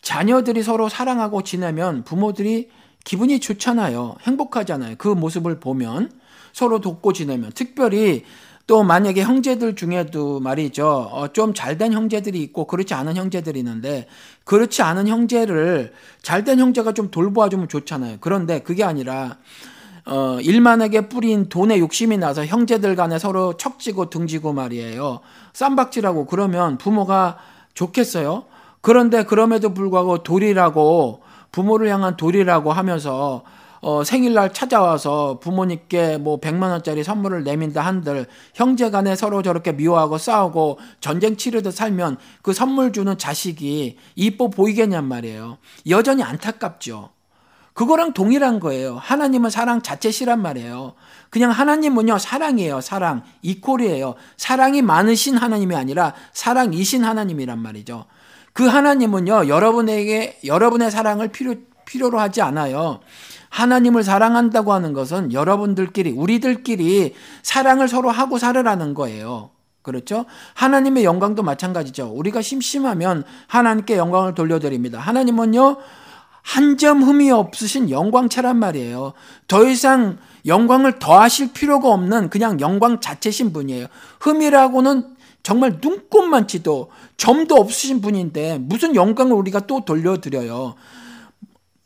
자녀들이 0.00 0.62
서로 0.62 0.88
사랑하고 0.88 1.42
지내면 1.42 2.04
부모들이 2.04 2.70
기분이 3.04 3.40
좋잖아요. 3.40 4.16
행복하잖아요. 4.22 4.94
그 4.96 5.08
모습을 5.08 5.58
보면 5.58 6.12
서로 6.52 6.80
돕고 6.80 7.12
지내면 7.14 7.50
특별히 7.52 8.24
또 8.70 8.84
만약에 8.84 9.24
형제들 9.24 9.74
중에도 9.74 10.38
말이죠. 10.38 10.86
어, 11.10 11.26
좀 11.32 11.54
잘된 11.54 11.92
형제들이 11.92 12.40
있고 12.42 12.68
그렇지 12.68 12.94
않은 12.94 13.16
형제들이 13.16 13.58
있는데 13.58 14.06
그렇지 14.44 14.82
않은 14.82 15.08
형제를 15.08 15.92
잘된 16.22 16.60
형제가 16.60 16.92
좀 16.92 17.10
돌보아 17.10 17.48
주면 17.48 17.66
좋잖아요. 17.66 18.18
그런데 18.20 18.60
그게 18.60 18.84
아니라 18.84 19.38
어, 20.06 20.38
일만하게 20.40 21.08
뿌린 21.08 21.48
돈에 21.48 21.80
욕심이 21.80 22.16
나서 22.16 22.46
형제들 22.46 22.94
간에 22.94 23.18
서로 23.18 23.56
척지고 23.56 24.08
등지고 24.08 24.52
말이에요. 24.52 25.18
쌈박질하고 25.52 26.26
그러면 26.26 26.78
부모가 26.78 27.38
좋겠어요. 27.74 28.44
그런데 28.82 29.24
그럼에도 29.24 29.74
불구하고 29.74 30.22
돌이라고 30.22 31.22
부모를 31.50 31.88
향한 31.88 32.16
돌이라고 32.16 32.72
하면서 32.72 33.42
어, 33.80 34.04
생일날 34.04 34.52
찾아와서 34.52 35.38
부모님께 35.40 36.18
뭐 36.18 36.38
100만 36.38 36.70
원짜리 36.70 37.02
선물을 37.02 37.44
내민다 37.44 37.80
한들 37.80 38.26
형제 38.54 38.90
간에 38.90 39.16
서로 39.16 39.42
저렇게 39.42 39.72
미워하고 39.72 40.18
싸우고 40.18 40.78
전쟁 41.00 41.36
치르듯 41.36 41.74
살면 41.74 42.18
그 42.42 42.52
선물 42.52 42.92
주는 42.92 43.16
자식이 43.16 43.96
이뻐 44.16 44.48
보이겠냔 44.48 45.04
말이에요. 45.04 45.58
여전히 45.88 46.22
안타깝죠. 46.22 47.10
그거랑 47.72 48.12
동일한 48.12 48.60
거예요. 48.60 48.96
하나님은 48.96 49.48
사랑 49.48 49.80
자체시란 49.80 50.42
말이에요. 50.42 50.94
그냥 51.30 51.50
하나님은요, 51.50 52.18
사랑이에요. 52.18 52.82
사랑. 52.82 53.22
이퀄이에요. 53.40 54.16
사랑이 54.36 54.82
많으신 54.82 55.38
하나님이 55.38 55.76
아니라 55.76 56.12
사랑이신 56.34 57.04
하나님이란 57.04 57.58
말이죠. 57.58 58.04
그 58.52 58.66
하나님은요, 58.66 59.48
여러분에게, 59.48 60.40
여러분의 60.44 60.90
사랑을 60.90 61.28
필요, 61.28 61.54
필요로 61.86 62.18
하지 62.18 62.42
않아요. 62.42 63.00
하나님을 63.50 64.02
사랑한다고 64.02 64.72
하는 64.72 64.92
것은 64.92 65.32
여러분들끼리, 65.32 66.12
우리들끼리 66.12 67.14
사랑을 67.42 67.88
서로 67.88 68.10
하고 68.10 68.38
살으라는 68.38 68.94
거예요. 68.94 69.50
그렇죠? 69.82 70.24
하나님의 70.54 71.04
영광도 71.04 71.42
마찬가지죠. 71.42 72.12
우리가 72.14 72.42
심심하면 72.42 73.24
하나님께 73.46 73.96
영광을 73.96 74.34
돌려드립니다. 74.34 74.98
하나님은요, 74.98 75.76
한 76.42 76.76
점 76.78 77.02
흠이 77.02 77.30
없으신 77.30 77.90
영광차란 77.90 78.56
말이에요. 78.56 79.12
더 79.46 79.66
이상 79.66 80.16
영광을 80.46 80.98
더하실 80.98 81.52
필요가 81.52 81.90
없는 81.90 82.30
그냥 82.30 82.60
영광 82.60 83.00
자체신 83.00 83.52
분이에요. 83.52 83.86
흠이라고는 84.20 85.16
정말 85.42 85.78
눈꼽만치도 85.80 86.90
점도 87.16 87.56
없으신 87.56 88.00
분인데 88.00 88.58
무슨 88.58 88.94
영광을 88.94 89.32
우리가 89.34 89.60
또 89.66 89.84
돌려드려요. 89.84 90.74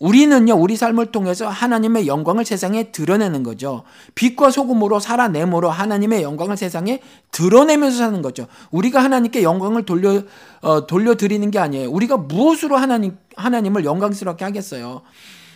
우리는요, 0.00 0.54
우리 0.54 0.76
삶을 0.76 1.06
통해서 1.06 1.48
하나님의 1.48 2.06
영광을 2.06 2.44
세상에 2.44 2.90
드러내는 2.90 3.42
거죠. 3.42 3.84
빛과 4.14 4.50
소금으로 4.50 4.98
살아내므로 4.98 5.70
하나님의 5.70 6.22
영광을 6.22 6.56
세상에 6.56 7.00
드러내면서 7.30 7.98
사는 7.98 8.20
거죠. 8.20 8.46
우리가 8.72 9.02
하나님께 9.02 9.42
영광을 9.42 9.84
돌려, 9.84 10.22
어, 10.62 10.86
돌려드리는 10.86 11.50
게 11.50 11.58
아니에요. 11.58 11.90
우리가 11.90 12.16
무엇으로 12.16 12.76
하나님, 12.76 13.16
하나님을 13.36 13.84
영광스럽게 13.84 14.44
하겠어요? 14.44 15.02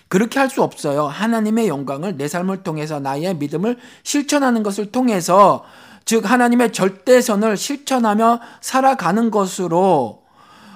그렇게 0.08 0.38
할 0.38 0.48
수 0.48 0.62
없어요. 0.62 1.06
하나님의 1.06 1.68
영광을 1.68 2.16
내 2.16 2.28
삶을 2.28 2.62
통해서 2.62 3.00
나의 3.00 3.36
믿음을 3.36 3.76
실천하는 4.02 4.62
것을 4.62 4.90
통해서 4.90 5.64
즉 6.06 6.30
하나님의 6.30 6.72
절대선을 6.72 7.58
실천하며 7.58 8.40
살아가는 8.62 9.30
것으로 9.30 10.22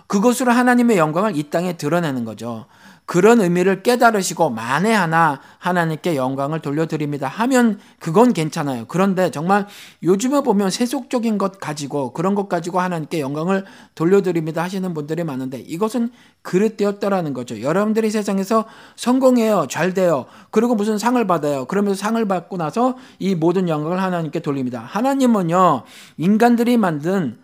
그것으로 0.06 0.52
하나님의 0.52 0.98
영광을 0.98 1.34
이 1.38 1.44
땅에 1.48 1.78
드러내는 1.78 2.26
거죠. 2.26 2.66
그런 3.12 3.42
의미를 3.42 3.82
깨달으시고 3.82 4.48
만에 4.48 4.90
하나 4.90 5.38
하나님께 5.58 6.16
영광을 6.16 6.60
돌려드립니다 6.60 7.28
하면 7.28 7.78
그건 7.98 8.32
괜찮아요. 8.32 8.86
그런데 8.88 9.30
정말 9.30 9.66
요즘에 10.02 10.40
보면 10.40 10.70
세속적인 10.70 11.36
것 11.36 11.60
가지고 11.60 12.14
그런 12.14 12.34
것 12.34 12.48
가지고 12.48 12.80
하나님께 12.80 13.20
영광을 13.20 13.66
돌려드립니다 13.94 14.62
하시는 14.62 14.94
분들이 14.94 15.24
많은데 15.24 15.58
이것은 15.58 16.08
그릇되었다라는 16.40 17.34
거죠. 17.34 17.60
여러분들이 17.60 18.08
세상에서 18.08 18.64
성공해요. 18.96 19.66
잘 19.68 19.92
돼요. 19.92 20.24
그리고 20.50 20.74
무슨 20.74 20.96
상을 20.96 21.22
받아요. 21.26 21.66
그러면서 21.66 22.00
상을 22.00 22.26
받고 22.26 22.56
나서 22.56 22.96
이 23.18 23.34
모든 23.34 23.68
영광을 23.68 24.02
하나님께 24.02 24.40
돌립니다. 24.40 24.86
하나님은요, 24.88 25.82
인간들이 26.16 26.78
만든 26.78 27.36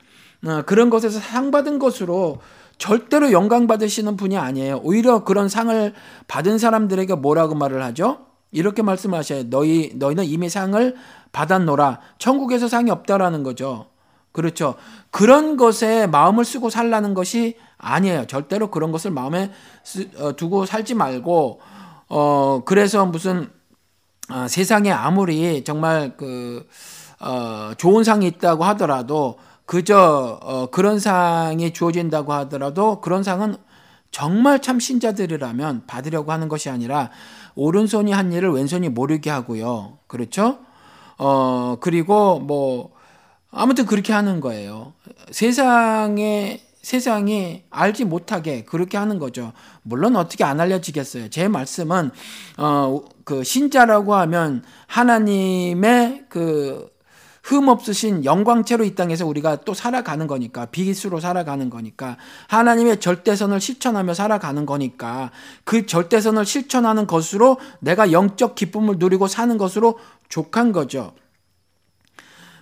어, 0.47 0.63
그런 0.63 0.89
것에서 0.89 1.21
상 1.21 1.51
받은 1.51 1.79
것으로 1.79 2.39
절대로 2.79 3.33
영광 3.33 3.67
받으시는 3.67 4.17
분이 4.17 4.39
아니에요. 4.39 4.81
오히려 4.83 5.25
그런 5.25 5.49
상을 5.49 5.93
받은 6.29 6.59
사람들에게 6.59 7.17
뭐라고 7.17 7.55
말을 7.55 7.83
하죠? 7.83 8.27
이렇게 8.51 8.83
말씀하셔요. 8.83 9.51
너희 9.51 9.93
너희는 9.95 10.25
이미 10.25 10.49
상을 10.49 10.95
받았노라. 11.33 12.01
천국에서 12.19 12.69
상이 12.69 12.91
없다라는 12.91 13.43
거죠. 13.43 13.87
그렇죠. 14.33 14.77
그런 15.11 15.57
것에 15.57 16.07
마음을 16.07 16.45
쓰고 16.45 16.71
살라는 16.71 17.15
것이 17.15 17.57
아니에요. 17.77 18.27
절대로 18.27 18.71
그런 18.71 18.93
것을 18.93 19.11
마음에 19.11 19.51
쓰, 19.83 20.09
어, 20.19 20.37
두고 20.37 20.65
살지 20.65 20.95
말고 20.95 21.61
어 22.09 22.63
그래서 22.65 23.05
무슨 23.05 23.51
어, 24.31 24.47
세상에 24.49 24.91
아무리 24.91 25.65
정말 25.65 26.17
그 26.17 26.67
어, 27.21 27.73
좋은 27.77 28.05
상이 28.05 28.27
있다고 28.29 28.65
하더라도 28.65 29.39
그저 29.69 30.39
어, 30.43 30.71
그런 30.71 30.99
상이 30.99 31.75
주어진다고 31.75 32.33
하더라도 32.33 33.03
그런 33.03 33.23
상은 33.23 33.55
정말 34.11 34.63
참 34.63 34.81
신자들이라면 34.81 35.85
받으려고 35.87 36.33
하는 36.33 36.49
것이 36.49 36.71
아니라 36.71 37.11
오른손이 37.55 38.11
한 38.11 38.33
일을 38.33 38.51
왼손이 38.51 38.89
모르게 38.89 39.29
하고요. 39.29 39.99
그렇죠? 40.07 40.61
어, 41.19 41.77
그리고 41.81 42.41
뭐 42.41 42.93
아무튼 43.51 43.85
그렇게 43.85 44.15
하는 44.15 44.41
거예요. 44.41 44.95
세상에 45.33 46.63
세상이 46.81 47.65
알지 47.69 48.07
못하게 48.07 48.65
그렇게 48.65 48.97
하는 48.97 49.19
거죠. 49.19 49.53
물론 49.83 50.17
어떻게 50.17 50.45
안 50.45 50.61
알려지겠어요. 50.61 51.29
제 51.29 51.47
말씀은 51.47 52.11
어 52.57 53.01
그 53.29 53.45
신자라고 53.45 54.15
하면 54.15 54.65
하나님의 54.87 56.25
그 56.31 56.89
흠 57.49 57.69
없으신 57.69 58.27
영광체로 58.27 58.85
이 58.85 58.95
땅에서 58.95 59.27
우리가 59.27 59.57
또 59.65 59.73
살아가는 59.73 60.27
거니까 60.27 60.67
비기수로 60.67 61.19
살아가는 61.19 61.71
거니까 61.71 62.19
하나님의 62.49 63.01
절대선을 63.01 63.59
실천하며 63.59 64.13
살아가는 64.13 64.67
거니까 64.67 65.31
그 65.65 65.87
절대선을 65.87 66.45
실천하는 66.45 67.07
것으로 67.07 67.59
내가 67.81 68.13
영적 68.13 68.55
기쁨을 68.55 68.97
누리고 68.99 69.29
사는 69.29 69.57
것으로 69.57 69.99
족한 70.29 70.73
거죠. 70.73 71.15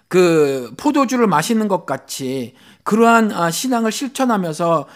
그 0.06 0.72
포도주를 0.76 1.26
마시는 1.26 1.66
것 1.66 1.84
같이 1.84 2.54
그러한 2.84 3.32
아, 3.32 3.50
신앙을 3.50 3.90
실천하면서 3.90 4.86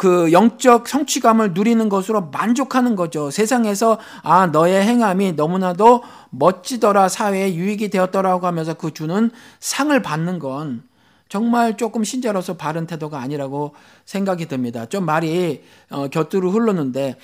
그 0.00 0.32
영적 0.32 0.88
성취감을 0.88 1.52
누리는 1.52 1.90
것으로 1.90 2.30
만족하는 2.32 2.96
거죠. 2.96 3.30
세상에서 3.30 3.98
아 4.22 4.46
너의 4.46 4.82
행함이 4.82 5.32
너무나도 5.32 6.02
멋지더라 6.30 7.10
사회에 7.10 7.54
유익이 7.54 7.90
되었더라고 7.90 8.46
하면서 8.46 8.72
그 8.72 8.94
주는 8.94 9.30
상을 9.58 10.00
받는 10.00 10.38
건 10.38 10.84
정말 11.28 11.76
조금 11.76 12.02
신자로서 12.02 12.56
바른 12.56 12.86
태도가 12.86 13.20
아니라고 13.20 13.74
생각이 14.06 14.48
듭니다. 14.48 14.86
좀 14.86 15.04
말이 15.04 15.64
어, 15.90 16.08
곁으로 16.08 16.50
흘렀는데 16.50 17.18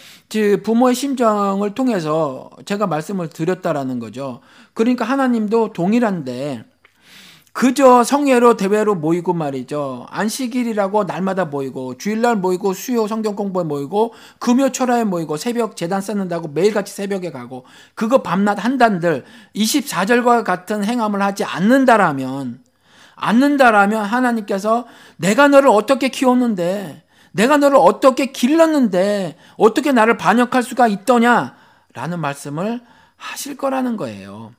부모의 0.62 0.94
심정을 0.94 1.74
통해서 1.74 2.50
제가 2.66 2.86
말씀을 2.86 3.30
드렸다라는 3.30 4.00
거죠. 4.00 4.40
그러니까 4.74 5.06
하나님도 5.06 5.72
동일한데 5.72 6.66
그저 7.56 8.04
성회로 8.04 8.58
대회로 8.58 8.96
모이고 8.96 9.32
말이죠. 9.32 10.06
안식일이라고 10.10 11.04
날마다 11.04 11.46
모이고 11.46 11.96
주일날 11.96 12.36
모이고 12.36 12.74
수요 12.74 13.06
성경 13.06 13.34
공부에 13.34 13.64
모이고 13.64 14.12
금요 14.38 14.72
철화에 14.72 15.04
모이고 15.04 15.38
새벽 15.38 15.74
재단 15.74 16.02
쌓는다고 16.02 16.48
매일같이 16.48 16.92
새벽에 16.92 17.30
가고 17.30 17.64
그거 17.94 18.20
밤낮 18.20 18.62
한단들 18.62 19.24
24절과 19.54 20.44
같은 20.44 20.84
행함을 20.84 21.22
하지 21.22 21.44
않는다라면 21.44 22.62
않는다라면 23.14 24.04
하나님께서 24.04 24.84
내가 25.16 25.48
너를 25.48 25.70
어떻게 25.70 26.10
키웠는데 26.10 27.04
내가 27.32 27.56
너를 27.56 27.78
어떻게 27.80 28.32
길렀는데 28.32 29.38
어떻게 29.56 29.92
나를 29.92 30.18
반역할 30.18 30.62
수가 30.62 30.88
있더냐라는 30.88 32.20
말씀을 32.20 32.82
하실 33.16 33.56
거라는 33.56 33.96
거예요. 33.96 34.52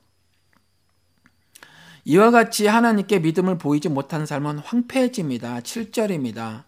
이와 2.08 2.30
같이 2.30 2.66
하나님께 2.66 3.18
믿음을 3.18 3.58
보이지 3.58 3.90
못한 3.90 4.24
삶은 4.24 4.60
황폐해집니다. 4.60 5.60
7절입니다. 5.60 6.62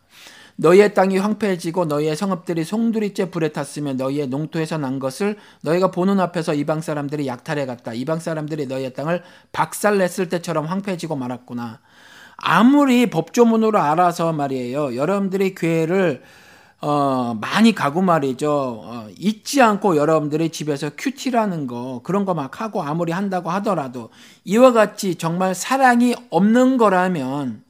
너희의 0.57 0.92
땅이 0.92 1.16
황폐해지고 1.16 1.87
너희의 1.87 2.14
성읍들이 2.14 2.62
송두리째 2.62 3.31
불에 3.31 3.48
탔으며 3.48 3.94
너희의 3.94 4.26
농토에서 4.26 4.76
난 4.76 4.98
것을 4.98 5.38
너희가 5.62 5.92
보는 5.92 6.20
앞에서 6.20 6.53
이방 6.53 6.83
사람들이 6.83 7.26
약탈해 7.26 7.64
갔다. 7.64 7.94
이방 7.94 8.20
사람들이 8.20 8.66
너희의 8.66 8.92
땅을 8.92 9.22
박살냈을 9.53 10.29
때처럼 10.29 10.66
황폐해지고 10.66 11.16
말았구나. 11.16 11.81
아무리 12.37 13.09
법조문으로 13.09 13.79
알아서 13.81 14.35
말이에요. 14.35 14.94
여러분들이 14.94 15.55
교회를 15.55 16.22
어, 16.83 17.37
많이 17.40 17.75
가고 17.75 18.01
말이죠. 18.01 18.51
어, 18.51 19.09
잊지 19.19 19.61
않고 19.61 19.97
여러분들의 19.97 20.49
집에서 20.51 20.90
QT라는 20.96 21.66
거, 21.66 22.01
그런 22.05 22.25
거 22.25 22.33
막 22.35 22.61
하고 22.61 22.83
아무리 22.83 23.12
한다고 23.12 23.51
하더라도 23.51 24.09
이와 24.45 24.73
같이 24.73 25.16
정말 25.16 25.55
사랑이 25.55 26.14
없는 26.31 26.79
거라면 26.79 27.62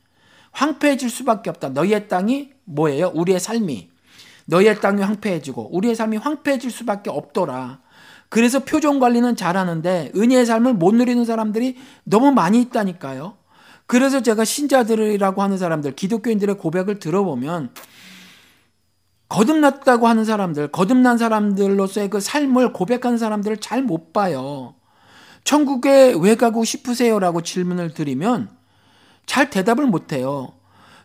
황폐해질 0.52 1.10
수밖에 1.10 1.50
없다. 1.50 1.70
너희의 1.70 2.08
땅이 2.08 2.50
뭐예요? 2.64 3.10
우리의 3.14 3.40
삶이. 3.40 3.88
너희의 4.46 4.80
땅이 4.80 5.02
황폐해지고 5.02 5.70
우리의 5.76 5.94
삶이 5.94 6.16
황폐해질 6.16 6.70
수밖에 6.70 7.10
없더라. 7.10 7.80
그래서 8.28 8.60
표정 8.60 9.00
관리는 9.00 9.34
잘하는데 9.34 10.12
은혜의 10.14 10.46
삶을 10.46 10.74
못 10.74 10.94
누리는 10.94 11.24
사람들이 11.24 11.76
너무 12.04 12.30
많이 12.30 12.60
있다니까요. 12.62 13.34
그래서 13.86 14.22
제가 14.22 14.44
신자들이라고 14.44 15.42
하는 15.42 15.58
사람들, 15.58 15.96
기독교인들의 15.96 16.58
고백을 16.58 17.00
들어보면 17.00 17.70
거듭났다고 19.30 20.06
하는 20.08 20.24
사람들, 20.24 20.68
거듭난 20.68 21.16
사람들로서의 21.16 22.10
그 22.10 22.20
삶을 22.20 22.72
고백하는 22.74 23.16
사람들을 23.16 23.58
잘 23.58 23.82
못 23.82 24.12
봐요. 24.12 24.74
천국에 25.44 26.14
왜 26.20 26.34
가고 26.34 26.64
싶으세요라고 26.64 27.42
질문을 27.42 27.94
드리면 27.94 28.50
잘 29.26 29.48
대답을 29.48 29.86
못 29.86 30.12
해요. 30.12 30.52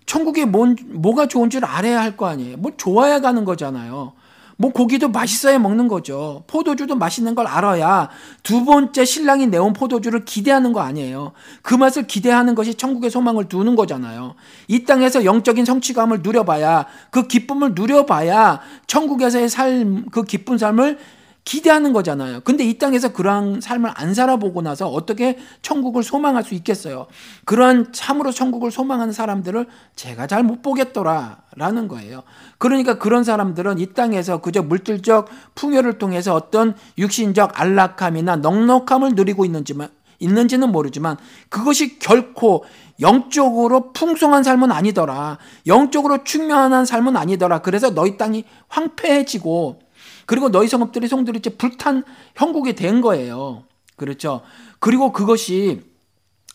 천국에 0.06 0.46
뭔, 0.46 0.76
뭐가 0.90 1.28
좋은 1.28 1.50
줄 1.50 1.64
알아야 1.66 2.02
할 2.02 2.18
거 2.18 2.26
아니에요. 2.28 2.58
뭐 2.58 2.72
좋아야 2.76 3.22
가는 3.22 3.46
거잖아요. 3.46 4.14
뭐 4.58 4.72
고기도 4.72 5.10
맛있어야 5.10 5.60
먹는 5.60 5.88
거죠. 5.88 6.44
포도주도 6.48 6.96
맛있는 6.96 7.36
걸 7.36 7.46
알아야 7.48 8.10
두 8.42 8.64
번째 8.64 9.04
신랑이 9.04 9.48
내온 9.48 9.74
포도주를 9.74 10.24
기대하는 10.24 10.72
거 10.72 10.80
아니에요. 10.82 11.34
그 11.62 11.76
맛을 11.76 12.08
기대하는 12.08 12.56
것이 12.56 12.76
천국의 12.76 13.10
소망을 13.10 13.50
두는 13.50 13.76
거잖아요. 13.76 14.36
이 14.68 14.86
땅에서 14.86 15.26
영적인 15.26 15.66
성취감을 15.66 16.22
누려봐야 16.22 16.86
그 17.10 17.28
기쁨을 17.28 17.74
누려봐야 17.76 18.62
천국에서의 18.88 19.50
삶, 19.50 20.06
그 20.10 20.24
기쁜 20.24 20.58
삶을 20.58 21.00
기대하는 21.46 21.94
거잖아요. 21.94 22.42
근데 22.42 22.66
이 22.66 22.78
땅에서 22.80 23.14
그러한 23.14 23.62
삶을 23.62 23.92
안 23.94 24.16
살아보고 24.16 24.64
나서 24.64 24.88
어떻게 24.88 25.38
천국을 25.62 26.02
소망할 26.02 26.44
수 26.44 26.56
있겠어요? 26.56 27.06
그러한 27.46 27.94
참으로 27.94 28.32
천국을 28.32 28.72
소망하는 28.72 29.14
사람들을 29.14 29.68
제가 29.96 30.28
잘 30.28 30.46
못 30.46 30.62
보겠더라 30.62 31.44
라는 31.56 31.88
거예요. 31.88 32.24
그러니까 32.60 33.00
그런 33.00 33.24
사람들은 33.24 33.80
이 33.80 33.94
땅에서 33.94 34.42
그저 34.42 34.62
물질적 34.62 35.30
풍요를 35.56 35.98
통해서 35.98 36.36
어떤 36.36 36.76
육신적 36.98 37.60
안락함이나 37.60 38.38
넉넉함을 38.38 39.14
누리고 39.16 39.46
있는지만 39.46 39.90
있는지는 40.20 40.72
모르지만 40.72 41.18
그것이 41.50 42.00
결코 42.00 42.64
영적으로 43.00 43.92
풍성한 43.92 44.44
삶은 44.44 44.72
아니더라. 44.72 45.38
영적으로 45.68 46.24
충만한 46.24 46.86
삶은 46.86 47.18
아니더라. 47.18 47.60
그래서 47.60 47.90
너희 47.94 48.18
땅이 48.18 48.46
황폐해지고 48.68 49.85
그리고 50.26 50.50
너희 50.50 50.68
성읍들이 50.68 51.08
이제 51.38 51.50
불탄 51.52 52.04
형국이 52.36 52.74
된 52.74 53.02
거예요. 53.02 53.64
그렇죠. 53.96 54.42
그리고 54.80 55.12
그것이 55.12 55.84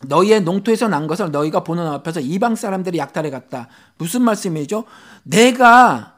너희의 0.07 0.43
농토에서 0.43 0.89
난 0.89 1.07
것을 1.07 1.31
너희가 1.31 1.63
보는 1.63 1.87
앞에서 1.87 2.21
이방 2.21 2.57
사람들이 2.57 2.99
약탈해 2.99 3.31
갔다. 3.31 3.69
무슨 3.99 4.23
말씀이죠? 4.23 4.85
내가 5.25 6.15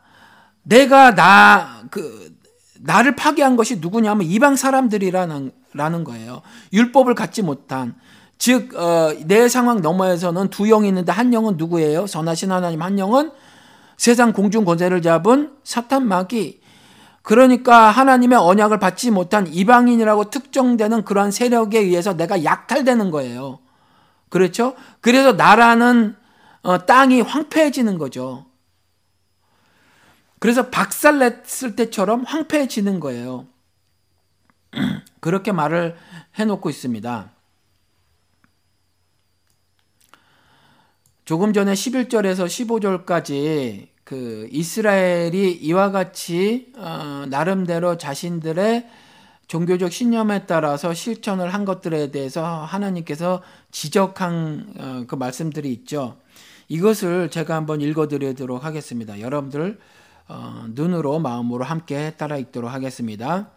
내가 0.62 1.14
나 1.14 1.82
그 1.92 2.34
나를 2.80 3.14
파괴한 3.14 3.54
것이 3.54 3.76
누구냐면 3.76 4.26
이방 4.26 4.56
사람들이라는 4.56 5.52
라는 5.74 6.04
거예요. 6.04 6.42
율법을 6.72 7.14
갖지 7.14 7.42
못한 7.42 7.94
즉, 8.38 8.74
어, 8.74 9.14
내 9.26 9.48
상황 9.48 9.80
너머에서는 9.82 10.48
두 10.48 10.66
영이 10.66 10.88
있는데 10.88 11.12
한 11.12 11.32
영은 11.32 11.56
누구예요? 11.58 12.08
선하신 12.08 12.50
하나님 12.50 12.82
한 12.82 12.98
영은 12.98 13.30
세상 13.96 14.32
공중 14.32 14.64
권세를 14.64 15.00
잡은 15.00 15.52
사탄 15.62 16.08
마귀 16.08 16.60
그러니까 17.22 17.90
하나님의 17.90 18.38
언약을 18.38 18.78
받지 18.78 19.10
못한 19.10 19.46
이방인이라고 19.46 20.30
특정되는 20.30 21.04
그러한 21.04 21.30
세력에 21.30 21.78
의해서 21.78 22.14
내가 22.14 22.44
약탈되는 22.44 23.10
거예요. 23.10 23.60
그렇죠? 24.28 24.74
그래서 25.00 25.32
나라는 25.32 26.16
어, 26.62 26.86
땅이 26.86 27.20
황폐해지는 27.20 27.98
거죠. 27.98 28.46
그래서 30.38 30.70
박살냈을 30.70 31.76
때처럼 31.76 32.24
황폐해지는 32.24 32.98
거예요. 32.98 33.46
그렇게 35.20 35.52
말을 35.52 35.96
해놓고 36.34 36.68
있습니다. 36.70 37.30
조금 41.24 41.52
전에 41.52 41.72
11절에서 41.72 42.46
15절까지 43.06 43.91
그 44.12 44.46
이스라엘이 44.52 45.52
이와 45.52 45.90
같이 45.90 46.70
어, 46.76 47.24
나름대로 47.30 47.96
자신들의 47.96 48.86
종교적 49.46 49.90
신념에 49.90 50.44
따라서 50.44 50.92
실천을 50.92 51.54
한 51.54 51.64
것들에 51.64 52.10
대해서 52.10 52.44
하나님께서 52.44 53.40
지적한 53.70 54.74
어, 54.76 55.04
그 55.08 55.14
말씀들이 55.14 55.72
있죠. 55.72 56.18
이것을 56.68 57.30
제가 57.30 57.56
한번 57.56 57.80
읽어드리도록 57.80 58.66
하겠습니다. 58.66 59.18
여러분들 59.18 59.78
어, 60.28 60.66
눈으로 60.68 61.18
마음으로 61.18 61.64
함께 61.64 62.10
따라 62.18 62.36
읽도록 62.36 62.70
하겠습니다. 62.70 63.48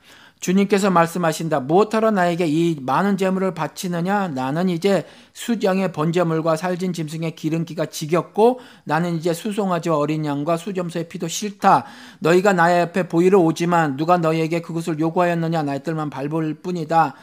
주님께서 0.45 0.91
말씀하신다. 0.91 1.61
무엇하러 1.61 2.11
나에게 2.11 2.45
이 2.45 2.77
많은 2.79 3.17
재물을 3.17 3.55
바치느냐? 3.55 4.27
나는 4.27 4.69
이제 4.69 5.03
수장의 5.33 5.91
번제물과 5.91 6.55
살진 6.55 6.93
짐승의 6.93 7.33
기름기가 7.33 7.87
지겹고 7.87 8.59
나는 8.83 9.15
이제 9.15 9.33
수송아지와 9.33 9.97
어린 9.97 10.23
양과 10.23 10.57
수점소의 10.57 11.09
피도 11.09 11.27
싫다. 11.27 11.85
너희가 12.19 12.53
나의 12.53 12.81
옆에 12.81 13.07
보이러 13.07 13.39
오지만 13.39 13.97
누가 13.97 14.19
너희에게 14.19 14.61
그것을 14.61 14.99
요구하였느냐? 14.99 15.63
나의 15.63 15.81
뜰만 15.81 16.11
밟을 16.11 16.53
뿐이다. 16.61 17.15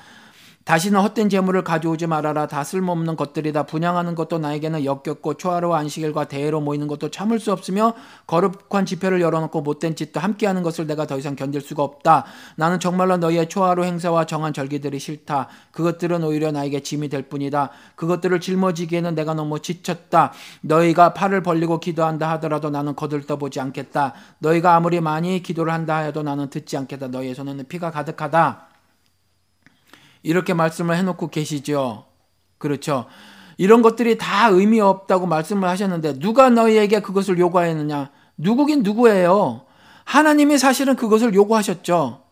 다시는 0.64 1.00
헛된 1.00 1.28
재물을 1.28 1.64
가져오지 1.64 2.06
말아라. 2.06 2.46
다 2.46 2.62
쓸모없는 2.62 3.16
것들이다. 3.16 3.64
분양하는 3.64 4.14
것도 4.14 4.38
나에게는 4.38 4.84
역겹고 4.84 5.34
초하루 5.34 5.74
안식일과 5.74 6.26
대회로 6.26 6.60
모이는 6.60 6.86
것도 6.86 7.10
참을 7.10 7.40
수 7.40 7.52
없으며 7.52 7.94
거룩한 8.28 8.86
집회를 8.86 9.20
열어놓고 9.20 9.62
못된 9.62 9.96
짓도 9.96 10.20
함께하는 10.20 10.62
것을 10.62 10.86
내가 10.86 11.06
더 11.06 11.18
이상 11.18 11.34
견딜 11.34 11.60
수가 11.60 11.82
없다. 11.82 12.26
나는 12.56 12.78
정말로 12.78 13.16
너희의 13.16 13.48
초하루 13.48 13.84
행사와 13.84 14.26
정한 14.26 14.52
절기들이 14.52 15.00
싫다. 15.00 15.48
그것들은 15.72 16.22
오히려 16.22 16.52
나에게 16.52 16.80
짐이 16.80 17.08
될 17.08 17.22
뿐이다. 17.22 17.70
그것들을 17.96 18.40
짊어지기에는 18.40 19.16
내가 19.16 19.34
너무 19.34 19.58
지쳤다. 19.60 20.32
너희가 20.60 21.12
팔을 21.12 21.42
벌리고 21.42 21.80
기도한다 21.80 22.30
하더라도 22.32 22.70
나는 22.70 22.94
거들떠보지 22.94 23.58
않겠다. 23.58 24.14
너희가 24.38 24.76
아무리 24.76 25.00
많이 25.00 25.42
기도를 25.42 25.72
한다 25.72 25.98
해도 25.98 26.22
나는 26.22 26.50
듣지 26.50 26.76
않겠다. 26.76 27.08
너희의 27.08 27.34
손에는 27.34 27.66
피가 27.66 27.90
가득하다. 27.90 28.71
이렇게 30.22 30.54
말씀을 30.54 30.96
해놓고 30.96 31.28
계시죠. 31.28 32.04
그렇죠. 32.58 33.06
이런 33.58 33.82
것들이 33.82 34.18
다 34.18 34.48
의미 34.48 34.80
없다고 34.80 35.26
말씀을 35.26 35.68
하셨는데 35.68 36.18
누가 36.18 36.50
너희에게 36.50 37.00
그것을 37.00 37.38
요구하였느냐? 37.38 38.10
누구긴 38.36 38.82
누구예요? 38.82 39.66
하나님이 40.04 40.58
사실은 40.58 40.96
그것을 40.96 41.34
요구하셨죠. 41.34 42.22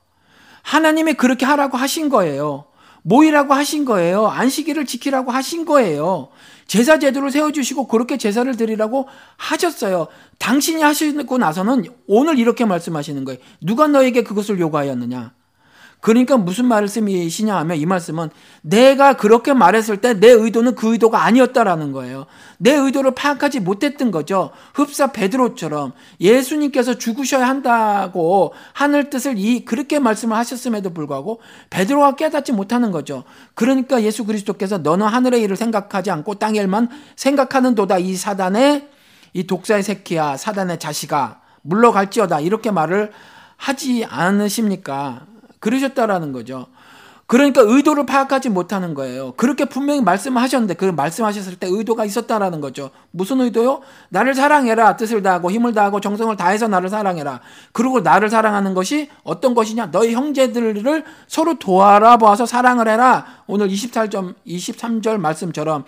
하나님이 0.63 1.15
그렇게 1.15 1.47
하라고 1.47 1.77
하신 1.77 2.09
거예요. 2.09 2.65
모이라고 3.03 3.55
하신 3.55 3.85
거예요. 3.85 4.27
안식일을 4.27 4.87
지키라고 4.87 5.31
하신 5.31 5.65
거예요. 5.65 6.29
제사 6.67 6.99
제도를 6.99 7.31
세워주시고 7.31 7.89
그렇게 7.89 8.17
제사를 8.17 8.55
드리라고 8.57 9.09
하셨어요. 9.37 10.09
당신이 10.39 10.83
하시고 10.83 11.39
나서는 11.39 11.85
오늘 12.07 12.39
이렇게 12.39 12.65
말씀하시는 12.65 13.25
거예요. 13.25 13.41
누가 13.61 13.89
너에게 13.89 14.23
그것을 14.23 14.61
요구하였느냐? 14.61 15.33
그러니까 16.01 16.37
무슨 16.37 16.67
말씀이시냐 16.67 17.57
하면 17.57 17.77
이 17.77 17.87
말씀은 17.87 18.31
내가 18.63 19.15
그렇게 19.15 19.53
말했을 19.53 19.97
때 19.97 20.15
내 20.15 20.29
의도는 20.29 20.75
그 20.75 20.93
의도가 20.93 21.25
아니었다라는 21.25 21.93
거예요. 21.93 22.27
내 22.59 22.75
의도를 22.75 23.15
파악하지 23.15 23.61
못했던 23.61 24.11
거죠. 24.11 24.51
흡사 24.75 25.13
베드로처럼 25.13 25.93
예수님께서 26.21 26.99
죽으셔야 26.99 27.49
한다고 27.49 28.53
하늘 28.73 29.11
뜻을 29.11 29.39
이 29.39 29.65
그렇게 29.65 29.99
말씀을 29.99 30.37
하셨음에도 30.37 30.91
불구하고 30.93 31.41
베드로가 31.71 32.17
깨닫지 32.17 32.53
못하는 32.53 32.91
거죠. 32.91 33.25
그러니까 33.55 34.03
예수 34.03 34.25
그리스도께서 34.25 34.79
너는 34.79 35.07
하늘의 35.07 35.43
일을 35.43 35.57
생각하지 35.57 36.11
않고 36.11 36.35
땅의 36.35 36.61
일만 36.61 36.89
생각하는도다 37.17 37.99
이 37.99 38.15
사단의 38.15 38.89
이 39.33 39.47
독사의 39.47 39.83
새끼야 39.83 40.37
사단의 40.37 40.79
자식아 40.79 41.41
물러갈지어다 41.63 42.41
이렇게 42.41 42.71
말을 42.71 43.13
하지 43.57 44.05
않으십니까? 44.05 45.27
그러셨다라는 45.61 46.33
거죠. 46.33 46.67
그러니까 47.31 47.61
의도를 47.61 48.07
파악하지 48.07 48.49
못하는 48.49 48.93
거예요. 48.93 49.35
그렇게 49.37 49.65
분명히 49.65 50.01
말씀하셨는데 50.01 50.75
그 50.75 50.87
말씀하셨을 50.87 51.61
때 51.61 51.69
의도가 51.71 52.05
있었다라는 52.05 52.61
거죠. 52.61 52.91
무슨 53.13 53.41
의도요? 53.41 53.83
나를 54.09 54.35
사랑해라. 54.35 54.97
뜻을 54.97 55.23
다하고 55.23 55.53
힘을 55.53 55.73
다하고 55.73 56.01
정성을 56.01 56.37
다해서 56.37 56.67
나를 56.67 56.89
사랑해라. 56.89 57.39
그리고 57.71 58.01
나를 58.01 58.31
사랑하는 58.31 58.75
것이 58.75 59.11
어떤 59.23 59.55
것이냐? 59.55 59.93
너희 59.93 60.13
형제들을 60.13 61.05
서로 61.29 61.57
도와보아서 61.57 62.47
사랑을 62.47 62.89
해라. 62.89 63.25
오늘 63.47 63.69
24점 63.69 64.35
23절 64.45 65.19
말씀처럼 65.19 65.85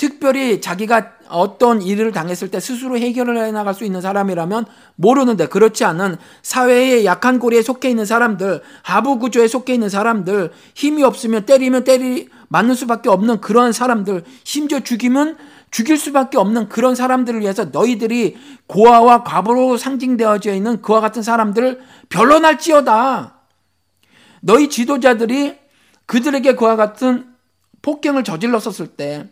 특별히 0.00 0.62
자기가 0.62 1.12
어떤 1.28 1.82
일을 1.82 2.10
당했을 2.10 2.50
때 2.50 2.58
스스로 2.58 2.96
해결을 2.96 3.36
해 3.36 3.52
나갈 3.52 3.74
수 3.74 3.84
있는 3.84 4.00
사람이라면 4.00 4.64
모르는데 4.96 5.46
그렇지 5.46 5.84
않은 5.84 6.16
사회의 6.40 7.04
약한 7.04 7.38
고리에 7.38 7.60
속해 7.60 7.90
있는 7.90 8.06
사람들, 8.06 8.62
하부 8.82 9.18
구조에 9.18 9.46
속해 9.46 9.74
있는 9.74 9.90
사람들, 9.90 10.52
힘이 10.74 11.02
없으면 11.02 11.44
때리면 11.44 11.84
때리 11.84 12.30
맞는 12.48 12.76
수밖에 12.76 13.10
없는 13.10 13.42
그런 13.42 13.72
사람들, 13.72 14.24
심지어 14.42 14.80
죽이면 14.80 15.36
죽일 15.70 15.98
수밖에 15.98 16.38
없는 16.38 16.70
그런 16.70 16.94
사람들을 16.94 17.42
위해서 17.42 17.66
너희들이 17.66 18.38
고아와 18.68 19.22
과부로 19.22 19.76
상징되어져 19.76 20.54
있는 20.54 20.80
그와 20.80 21.02
같은 21.02 21.22
사람들을 21.22 21.78
변론할지어다. 22.08 23.34
너희 24.40 24.70
지도자들이 24.70 25.58
그들에게 26.06 26.54
그와 26.54 26.76
같은 26.76 27.26
폭행을 27.82 28.24
저질렀었을 28.24 28.86
때 28.86 29.28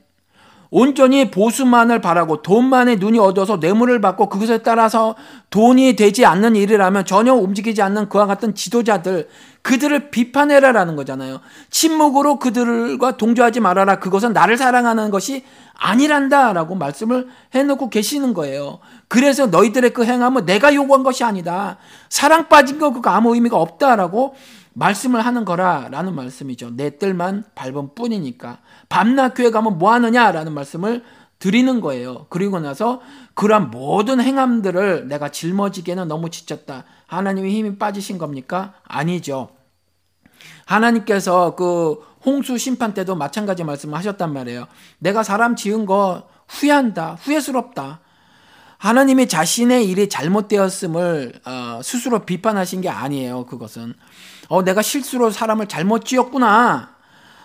온전히 0.70 1.30
보수만을 1.30 2.00
바라고 2.00 2.42
돈만에 2.42 2.96
눈이 2.96 3.18
어두워서 3.18 3.56
뇌물을 3.56 4.00
받고 4.00 4.28
그것에 4.28 4.58
따라서 4.58 5.14
돈이 5.50 5.96
되지 5.96 6.26
않는 6.26 6.56
일이라면 6.56 7.06
전혀 7.06 7.32
움직이지 7.32 7.80
않는 7.80 8.08
그와 8.08 8.26
같은 8.26 8.54
지도자들 8.54 9.28
그들을 9.62 10.10
비판해라라는 10.10 10.96
거잖아요. 10.96 11.40
침묵으로 11.70 12.38
그들과 12.38 13.16
동조하지 13.16 13.60
말아라. 13.60 13.98
그것은 13.98 14.32
나를 14.32 14.56
사랑하는 14.56 15.10
것이 15.10 15.44
아니란다라고 15.78 16.74
말씀을 16.74 17.28
해놓고 17.54 17.88
계시는 17.88 18.34
거예요. 18.34 18.78
그래서 19.08 19.46
너희들의 19.46 19.92
그 19.92 20.04
행함은 20.04 20.44
내가 20.44 20.74
요구한 20.74 21.02
것이 21.02 21.24
아니다. 21.24 21.78
사랑 22.08 22.48
빠진 22.48 22.78
거 22.78 22.92
그거 22.92 23.10
아무 23.10 23.34
의미가 23.34 23.56
없다라고 23.56 24.34
말씀을 24.78 25.26
하는 25.26 25.44
거라라는 25.44 26.14
말씀이죠. 26.14 26.70
내 26.76 26.98
뜰만 26.98 27.44
밟은 27.54 27.94
뿐이니까. 27.94 28.58
밤낮 28.88 29.34
교회 29.34 29.50
가면 29.50 29.78
뭐 29.78 29.92
하느냐라는 29.92 30.52
말씀을 30.52 31.02
드리는 31.40 31.80
거예요. 31.80 32.26
그리고 32.30 32.60
나서 32.60 33.00
그러한 33.34 33.70
모든 33.70 34.20
행함들을 34.20 35.08
내가 35.08 35.30
짊어지기에는 35.30 36.08
너무 36.08 36.30
지쳤다. 36.30 36.84
하나님의 37.06 37.52
힘이 37.52 37.76
빠지신 37.76 38.18
겁니까? 38.18 38.74
아니죠. 38.84 39.50
하나님께서 40.66 41.54
그 41.56 42.04
홍수 42.24 42.58
심판 42.58 42.94
때도 42.94 43.14
마찬가지 43.14 43.64
말씀을 43.64 43.96
하셨단 43.98 44.32
말이에요. 44.32 44.66
내가 44.98 45.22
사람 45.22 45.56
지은 45.56 45.86
거 45.86 46.28
후회한다. 46.48 47.16
후회스럽다. 47.20 48.00
하나님이 48.78 49.26
자신의 49.26 49.88
일이 49.88 50.08
잘못되었음을 50.08 51.40
어, 51.44 51.80
스스로 51.82 52.24
비판하신 52.24 52.80
게 52.80 52.88
아니에요. 52.88 53.46
그것은 53.46 53.94
어, 54.48 54.62
내가 54.62 54.82
실수로 54.82 55.30
사람을 55.30 55.68
잘못 55.68 56.04
지었구나. 56.04 56.96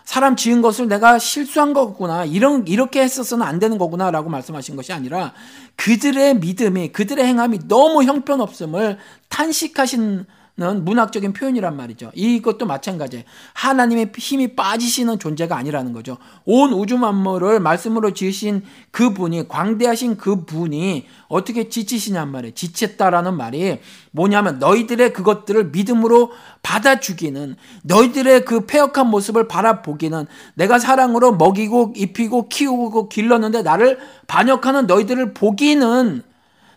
사람 0.05 0.35
지은 0.35 0.61
것을 0.61 0.87
내가 0.87 1.17
실수한 1.17 1.73
거구나. 1.73 2.25
이런, 2.25 2.67
이렇게 2.67 3.01
했어서는 3.01 3.45
안 3.45 3.59
되는 3.59 3.77
거구나. 3.77 4.11
라고 4.11 4.29
말씀하신 4.29 4.75
것이 4.75 4.91
아니라 4.91 5.33
그들의 5.75 6.39
믿음이, 6.39 6.91
그들의 6.91 7.25
행함이 7.25 7.67
너무 7.67 8.03
형편없음을 8.03 8.97
탄식하신 9.29 10.25
는 10.55 10.85
문학적인 10.85 11.33
표현이란 11.33 11.75
말이죠. 11.75 12.11
이것도 12.13 12.67
마찬가지예요. 12.67 13.25
하나님의 13.53 14.11
힘이 14.15 14.55
빠지시는 14.55 15.17
존재가 15.17 15.57
아니라는 15.57 15.93
거죠. 15.93 16.19
온 16.45 16.73
우주 16.73 16.99
만물을 16.99 17.59
말씀으로 17.59 18.13
지으신 18.13 18.61
그 18.91 19.15
분이 19.15 19.47
광대하신 19.47 20.15
그 20.15 20.45
분이 20.45 21.07
어떻게 21.27 21.69
지치시냔 21.69 22.29
말이에요. 22.29 22.53
지쳤다라는 22.53 23.35
말이 23.35 23.79
뭐냐면 24.11 24.59
너희들의 24.59 25.11
그것들을 25.13 25.71
믿음으로 25.71 26.31
받아 26.61 26.99
주기는 26.99 27.55
너희들의 27.81 28.45
그 28.45 28.67
폐역한 28.67 29.09
모습을 29.09 29.47
바라보기는 29.47 30.27
내가 30.53 30.77
사랑으로 30.77 31.35
먹이고 31.35 31.93
입히고 31.95 32.49
키우고 32.49 33.09
길렀는데 33.09 33.63
나를 33.63 33.97
반역하는 34.27 34.85
너희들을 34.85 35.33
보기는 35.33 36.21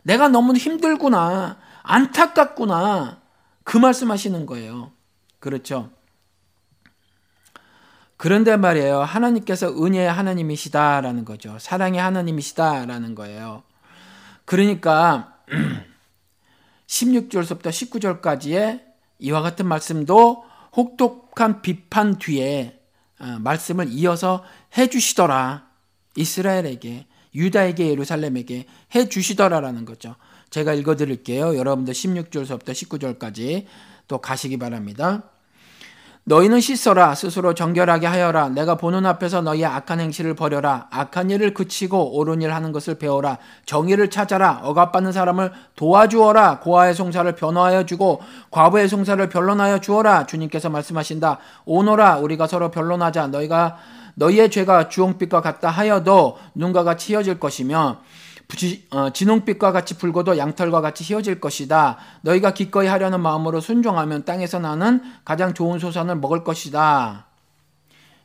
내가 0.02 0.28
너무 0.28 0.54
힘들구나. 0.54 1.58
안타깝구나. 1.82 3.25
그 3.66 3.76
말씀 3.76 4.12
하시는 4.12 4.46
거예요. 4.46 4.92
그렇죠. 5.40 5.90
그런데 8.16 8.56
말이에요. 8.56 9.00
하나님께서 9.00 9.70
은혜의 9.70 10.10
하나님이시다라는 10.10 11.24
거죠. 11.24 11.58
사랑의 11.58 12.00
하나님이시다라는 12.00 13.16
거예요. 13.16 13.64
그러니까 14.44 15.40
16절부터 16.86 17.62
19절까지의 18.22 18.82
이와 19.18 19.42
같은 19.42 19.66
말씀도 19.66 20.44
혹독한 20.76 21.60
비판 21.60 22.18
뒤에 22.18 22.80
어, 23.18 23.38
말씀을 23.40 23.88
이어서 23.88 24.44
해 24.78 24.88
주시더라. 24.88 25.66
이스라엘에게, 26.14 27.06
유다에게, 27.34 27.88
예루살렘에게 27.88 28.66
해 28.94 29.08
주시더라라는 29.08 29.84
거죠. 29.84 30.14
제가 30.50 30.74
읽어 30.74 30.96
드릴게요. 30.96 31.56
여러분들 31.56 31.94
16절서부터 31.94 32.70
19절까지 32.70 33.66
또 34.08 34.18
가시기 34.18 34.58
바랍니다. 34.58 35.22
너희는 36.28 36.60
씻어라. 36.60 37.14
스스로 37.14 37.54
정결하게 37.54 38.08
하여라. 38.08 38.48
내가 38.48 38.74
보는 38.74 39.06
앞에서 39.06 39.42
너희의 39.42 39.66
악한 39.66 40.00
행실을 40.00 40.34
버려라. 40.34 40.88
악한 40.90 41.30
일을 41.30 41.54
그치고 41.54 42.16
옳은 42.18 42.42
일 42.42 42.52
하는 42.52 42.72
것을 42.72 42.96
배워라. 42.96 43.38
정의를 43.64 44.10
찾아라. 44.10 44.60
억압받는 44.64 45.12
사람을 45.12 45.52
도와주어라. 45.76 46.58
고아의 46.58 46.94
송사를 46.94 47.30
변화하여 47.36 47.86
주고 47.86 48.20
과부의 48.50 48.88
송사를 48.88 49.28
변론하여 49.28 49.78
주어라. 49.78 50.26
주님께서 50.26 50.68
말씀하신다. 50.68 51.38
오너라. 51.64 52.18
우리가 52.18 52.48
서로 52.48 52.72
변론하자. 52.72 53.28
너희가 53.28 53.76
너희의 54.16 54.50
죄가 54.50 54.88
주홍빛과 54.88 55.42
같다 55.42 55.70
하여도 55.70 56.38
눈과 56.56 56.82
같이 56.82 57.12
휘어질 57.12 57.38
것이며 57.38 57.98
어, 57.98 58.02
진홍빛과 59.12 59.72
같이 59.72 59.98
붉어도 59.98 60.38
양털과 60.38 60.80
같이 60.80 61.04
휘어질 61.04 61.40
것이다. 61.40 61.98
너희가 62.22 62.54
기꺼이 62.54 62.86
하려는 62.86 63.20
마음으로 63.20 63.60
순종하면 63.60 64.24
땅에서 64.24 64.58
나는 64.60 65.02
가장 65.24 65.52
좋은 65.52 65.78
소산을 65.78 66.16
먹을 66.16 66.44
것이다. 66.44 67.26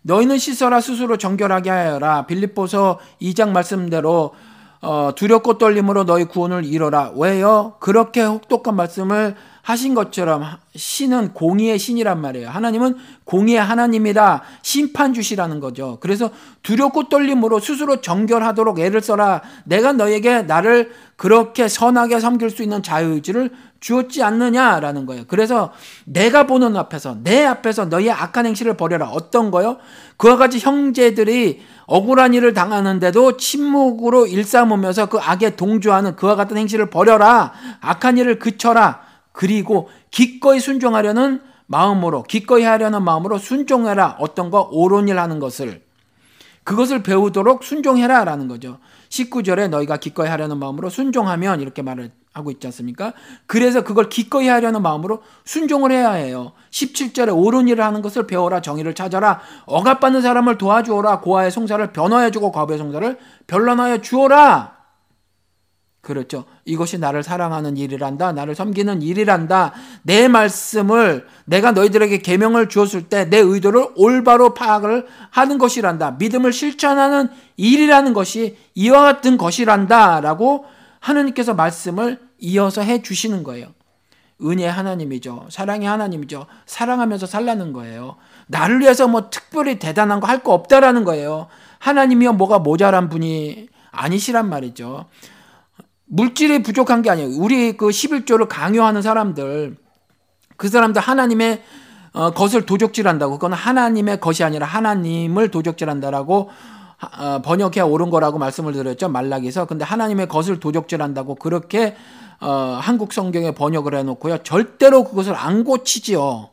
너희는 0.04 0.38
씻어라 0.38 0.82
스스로 0.82 1.18
정결하게 1.18 1.70
하여라. 1.70 2.26
빌립보서 2.28 3.00
2장 3.22 3.50
말씀대로 3.50 4.34
어, 4.82 5.12
두렵고 5.16 5.58
떨림으로 5.60 6.06
너희 6.06 6.26
구원을 6.26 6.66
이뤄라. 6.66 7.14
왜요? 7.16 7.76
그렇게 7.80 8.22
혹독한 8.22 8.76
말씀을 8.76 9.36
하신 9.62 9.94
것처럼 9.94 10.44
신은 10.76 11.34
공의의 11.34 11.78
신이란 11.78 12.20
말이에요. 12.20 12.50
하나님은 12.50 12.96
공의의 13.26 13.62
하나님이라 13.62 14.42
심판 14.62 15.14
주시라는 15.14 15.60
거죠. 15.60 15.98
그래서 16.02 16.32
두렵고 16.64 17.10
떨림으로 17.10 17.60
스스로 17.60 18.02
정결하도록 18.02 18.80
애를 18.80 19.02
써라. 19.02 19.42
내가 19.66 19.94
너에게 19.94 20.42
나를 20.42 20.92
그렇게 21.16 21.68
선하게 21.68 22.20
섬길 22.20 22.50
수 22.50 22.64
있는 22.64 22.82
자유의지를 22.82 23.52
주었지 23.80 24.24
않느냐라는 24.24 25.06
거예요. 25.08 25.24
그래서 25.28 25.72
내가 26.06 26.46
보는 26.46 26.76
앞에서 26.78 27.18
내 27.24 27.44
앞에서 27.46 27.86
너희의 27.86 28.12
악한 28.12 28.46
행실을 28.46 28.78
버려라. 28.78 29.10
어떤 29.10 29.52
거요? 29.52 29.78
그와 30.18 30.38
같이 30.38 30.60
형제들이 30.60 31.62
억울한 31.88 32.34
일을 32.34 32.54
당하는데도 32.54 33.38
침묵으로 33.38 34.28
일삼으면서 34.28 35.08
그 35.08 35.18
악에 35.18 35.56
동조하는 35.56 36.16
그와 36.16 36.36
같은 36.36 36.58
행실을 36.58 36.90
버려라. 36.90 37.54
악한 37.82 38.18
일을 38.18 38.40
그쳐라. 38.40 39.11
그리고 39.32 39.90
기꺼이 40.12 40.60
순종하려는 40.60 41.42
마음으로 41.68 42.24
기꺼이 42.24 42.64
하려는 42.64 43.04
마음으로 43.04 43.38
순종해라. 43.38 44.18
어떤 44.20 44.52
거 44.52 44.70
옳은 44.72 45.08
일 45.08 45.20
하는 45.20 45.40
것을 45.40 45.82
그것을 46.64 47.02
배우도록 47.02 47.64
순종해라 47.64 48.24
라는 48.24 48.48
거죠. 48.48 48.78
19절에 49.10 49.70
너희가 49.70 49.98
기꺼이 49.98 50.28
하려는 50.28 50.58
마음으로 50.58 50.90
순종하면 50.90 51.60
이렇게 51.60 51.82
말을 51.82 52.12
하고 52.34 52.52
있지 52.52 52.68
않습니까? 52.68 53.14
그래서 53.46 53.84
그걸 53.84 54.10
기꺼이 54.10 54.48
하려는 54.48 54.82
마음으로 54.82 55.22
순종을 55.44 55.92
해야 55.92 56.12
해요. 56.12 56.54
17절에 56.72 57.36
옳은 57.36 57.68
일을 57.68 57.84
하는 57.84 58.02
것을 58.02 58.28
배워라 58.28 58.62
정의를 58.62 58.94
찾아라 58.94 59.42
억압받는 59.66 60.22
사람을 60.22 60.58
도와주어라 60.58 61.20
고아의 61.22 61.52
송사를 61.52 61.92
변화해 61.92 62.32
주고 62.32 62.52
과부의 62.52 62.80
송사를 62.80 63.18
변론하여 63.48 64.02
주어라 64.02 64.81
그렇죠. 66.02 66.46
이것이 66.66 66.98
나를 66.98 67.22
사랑하는 67.22 67.78
일이란다. 67.78 68.32
나를 68.32 68.56
섬기는 68.56 69.04
일이란다. 69.04 69.72
내 70.02 70.28
말씀을 70.28 71.28
내가 71.46 71.74
너희들에게 71.74 72.18
계명을 72.20 72.70
주었을 72.70 73.04
때 73.04 73.30
내 73.30 73.38
의도를 73.38 73.90
올바로 73.96 74.54
파악을 74.56 75.06
하는 75.30 75.58
것이란다. 75.60 76.12
믿음을 76.20 76.54
실천하는 76.54 77.30
일이라는 77.56 78.14
것이 78.14 78.58
이와 78.74 79.04
같은 79.04 79.38
것이란다라고 79.38 80.66
하느님께서 81.00 81.54
말씀을 81.54 82.20
이어서 82.40 82.82
해 82.82 83.04
주시는 83.04 83.44
거예요. 83.44 83.68
은혜 84.44 84.66
하나님이죠. 84.66 85.48
사랑의 85.52 85.88
하나님이죠. 85.88 86.48
사랑하면서 86.66 87.28
살라는 87.28 87.74
거예요. 87.74 88.16
나를 88.48 88.80
위해서 88.82 89.08
뭐 89.08 89.30
특별히 89.30 89.78
대단한 89.78 90.20
거 90.20 90.26
할 90.28 90.42
거 90.42 90.54
없다라는 90.54 91.04
거예요. 91.04 91.46
하나님이요 91.78 92.34
뭐가 92.34 92.58
모자란 92.58 93.08
분이 93.10 93.70
아니시란 93.92 94.50
말이죠. 94.50 95.06
물질이 96.14 96.62
부족한 96.62 97.02
게 97.02 97.10
아니에요. 97.10 97.30
우리 97.38 97.78
그 97.78 97.88
11조를 97.88 98.48
강요하는 98.50 99.02
사람들, 99.02 99.78
그 100.58 100.68
사람들 100.68 101.02
하나님의 101.02 101.64
어, 102.14 102.32
것을 102.32 102.66
도적질한다고. 102.66 103.36
그건 103.36 103.54
하나님의 103.54 104.20
것이 104.20 104.44
아니라 104.44 104.68
하나님을 104.68 105.50
도적질한다라고 105.50 106.50
어, 107.18 107.42
번역해 107.42 107.80
옳은 107.80 108.10
거라고 108.10 108.38
말씀을 108.38 108.74
드렸죠. 108.74 109.08
말락에서. 109.08 109.66
근데 109.66 109.86
하나님의 109.86 110.28
것을 110.28 110.60
도적질한다고 110.60 111.36
그렇게 111.36 111.96
어, 112.42 112.78
한국 112.82 113.14
성경에 113.14 113.52
번역을 113.52 113.96
해놓고요. 113.96 114.40
절대로 114.40 115.06
그것을 115.06 115.34
안 115.36 115.64
고치지요. 115.64 116.50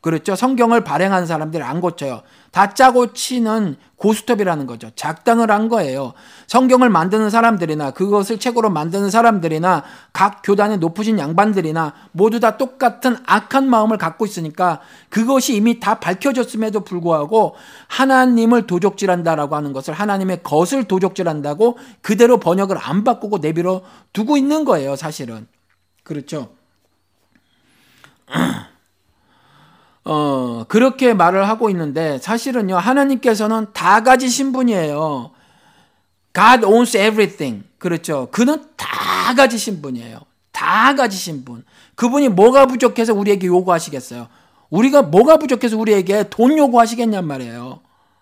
그렇죠? 0.00 0.34
성경을 0.34 0.82
발행한 0.82 1.26
사람들이 1.26 1.62
안 1.62 1.80
고쳐요. 1.80 2.22
다 2.52 2.72
짜고 2.72 3.12
치는 3.12 3.76
고스톱이라는 3.96 4.66
거죠. 4.66 4.90
작당을 4.96 5.50
한 5.50 5.68
거예요. 5.68 6.14
성경을 6.46 6.88
만드는 6.88 7.28
사람들이나 7.28 7.90
그것을 7.90 8.38
책으로 8.38 8.70
만드는 8.70 9.10
사람들이나 9.10 9.84
각 10.14 10.40
교단의 10.42 10.78
높으신 10.78 11.18
양반들이나 11.18 11.92
모두 12.12 12.40
다 12.40 12.56
똑같은 12.56 13.18
악한 13.26 13.68
마음을 13.68 13.98
갖고 13.98 14.24
있으니까 14.24 14.80
그것이 15.10 15.54
이미 15.54 15.80
다 15.80 16.00
밝혀졌음에도 16.00 16.80
불구하고 16.80 17.56
하나님을 17.88 18.66
도적질한다라고 18.66 19.54
하는 19.54 19.74
것을 19.74 19.92
하나님의 19.92 20.42
것을 20.42 20.84
도적질한다고 20.84 21.76
그대로 22.00 22.38
번역을 22.38 22.78
안 22.80 23.04
바꾸고 23.04 23.38
내비로 23.38 23.82
두고 24.14 24.38
있는 24.38 24.64
거예요, 24.64 24.96
사실은. 24.96 25.46
그렇죠. 26.04 26.48
어, 30.04 30.64
그렇게 30.68 31.14
말을 31.14 31.48
하고 31.48 31.70
있는데 31.70 32.18
사실은요, 32.18 32.76
하나님께서는 32.76 33.68
다 33.72 34.02
가지신 34.02 34.52
분이에요. 34.52 35.30
God 36.34 36.66
owns 36.66 36.96
everything. 36.96 37.64
그렇죠. 37.78 38.28
그는 38.30 38.64
다 38.76 39.34
가지신 39.34 39.82
분이에요. 39.82 40.20
다 40.52 40.94
가지신 40.94 41.44
분. 41.44 41.64
그분이 41.94 42.28
뭐가 42.28 42.66
부족해서 42.66 43.14
우리에게 43.14 43.46
요구하시겠어요? 43.46 44.28
우리가 44.70 45.02
뭐가 45.02 45.36
부족해서 45.38 45.76
우리에게 45.76 46.28
돈 46.30 46.56
요구하시겠냔 46.56 47.26
말이에요. 47.26 47.80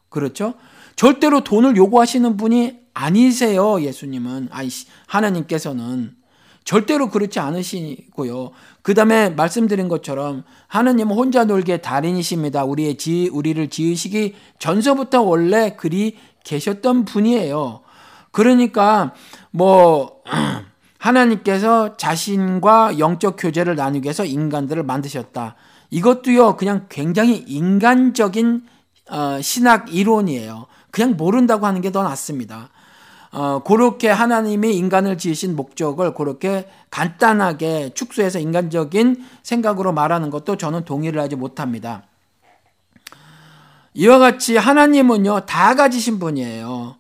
그렇죠? 0.09 0.55
절대로 0.97 1.45
돈을 1.45 1.77
요구하시는 1.77 2.37
분이 2.37 2.79
아니세요, 2.95 3.81
예수님은. 3.83 4.49
아이, 4.51 4.69
하나님께서는. 5.07 6.17
절대로 6.69 7.09
그렇지 7.09 7.41
않으시고요. 7.41 8.51
그 8.83 8.93
다음에 8.93 9.31
말씀드린 9.31 9.89
것처럼 9.89 10.45
하느님은 10.67 11.17
혼자 11.17 11.45
놀게 11.45 11.79
달인이십니다. 11.79 12.65
우리의 12.65 12.99
지, 12.99 13.31
우리를 13.33 13.71
지으시기 13.71 14.35
전서부터 14.59 15.23
원래 15.23 15.77
그리 15.77 16.19
계셨던 16.45 17.07
분이에요. 17.07 17.81
그러니까 18.33 19.15
뭐 19.51 20.21
하나님께서 20.99 21.97
자신과 21.97 22.99
영적 22.99 23.37
교제를 23.39 23.75
나누기 23.75 24.05
위해서 24.05 24.27
인간들을 24.27 24.83
만드셨다. 24.83 25.55
이것도요 25.89 26.59
그냥 26.59 26.85
굉장히 26.91 27.47
인간적인 27.49 28.67
어, 29.11 29.41
신학 29.41 29.95
이론이에요. 29.95 30.67
그냥 30.91 31.17
모른다고 31.17 31.65
하는 31.65 31.81
게 31.81 31.91
더 31.91 32.03
낫습니다. 32.03 32.69
어, 33.31 33.63
그렇게 33.63 34.09
하나님이 34.09 34.75
인간을 34.77 35.19
지으신 35.19 35.55
목적을 35.55 36.15
그렇게 36.15 36.69
간단하게 36.91 37.91
축소해서 37.95 38.39
인간적인 38.39 39.25
생각으로 39.43 39.93
말하는 39.93 40.31
것도 40.31 40.57
저는 40.57 40.85
동의를 40.85 41.21
하지 41.21 41.37
못합니다. 41.37 42.05
이와 43.95 44.19
같이 44.19 44.57
하나님은요, 44.57 45.41
다 45.47 45.75
가지신 45.75 46.19
분이에요. 46.19 46.97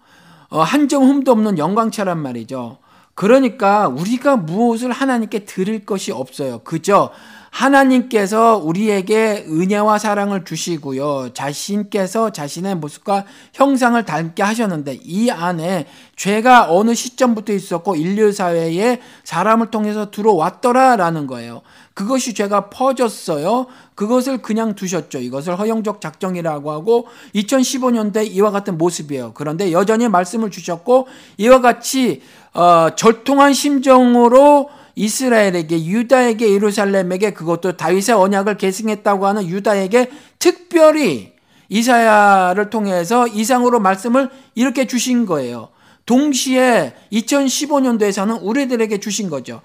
어, 0.50 0.60
한점 0.62 1.04
흠도 1.04 1.32
없는 1.32 1.58
영광차란 1.58 2.18
말이죠. 2.18 2.78
그러니까 3.18 3.88
우리가 3.88 4.36
무엇을 4.36 4.92
하나님께 4.92 5.40
드릴 5.40 5.84
것이 5.84 6.12
없어요. 6.12 6.60
그저 6.62 7.10
하나님께서 7.50 8.58
우리에게 8.58 9.44
은혜와 9.48 9.98
사랑을 9.98 10.44
주시고요. 10.44 11.30
자신께서 11.34 12.30
자신의 12.30 12.76
모습과 12.76 13.24
형상을 13.54 14.00
닮게 14.04 14.44
하셨는데 14.44 15.00
이 15.02 15.30
안에 15.30 15.88
죄가 16.14 16.72
어느 16.72 16.94
시점부터 16.94 17.52
있었고 17.54 17.96
인류 17.96 18.30
사회에 18.30 19.00
사람을 19.24 19.72
통해서 19.72 20.12
들어왔더라라는 20.12 21.26
거예요. 21.26 21.62
그것이 21.94 22.34
죄가 22.34 22.70
퍼졌어요. 22.70 23.66
그것을 23.96 24.38
그냥 24.42 24.76
두셨죠. 24.76 25.18
이것을 25.18 25.58
허용적 25.58 26.00
작정이라고 26.00 26.70
하고 26.70 27.08
2015년대 27.34 28.30
이와 28.30 28.52
같은 28.52 28.78
모습이에요. 28.78 29.32
그런데 29.34 29.72
여전히 29.72 30.08
말씀을 30.08 30.52
주셨고 30.52 31.08
이와 31.38 31.60
같이 31.60 32.22
어, 32.58 32.90
절통한 32.96 33.52
심정으로 33.52 34.68
이스라엘에게 34.96 35.84
유다에게 35.84 36.54
예루살렘에게 36.54 37.32
그것도 37.32 37.76
다윗의 37.76 38.16
언약을 38.16 38.56
계승했다고 38.56 39.28
하는 39.28 39.46
유다에게 39.46 40.10
특별히 40.40 41.34
이사야를 41.68 42.68
통해서 42.68 43.28
이상으로 43.28 43.78
말씀을 43.78 44.28
이렇게 44.56 44.88
주신 44.88 45.24
거예요. 45.24 45.68
동시에 46.04 46.94
2015년도에서는 47.12 48.40
우리들에게 48.42 48.98
주신 48.98 49.30
거죠. 49.30 49.60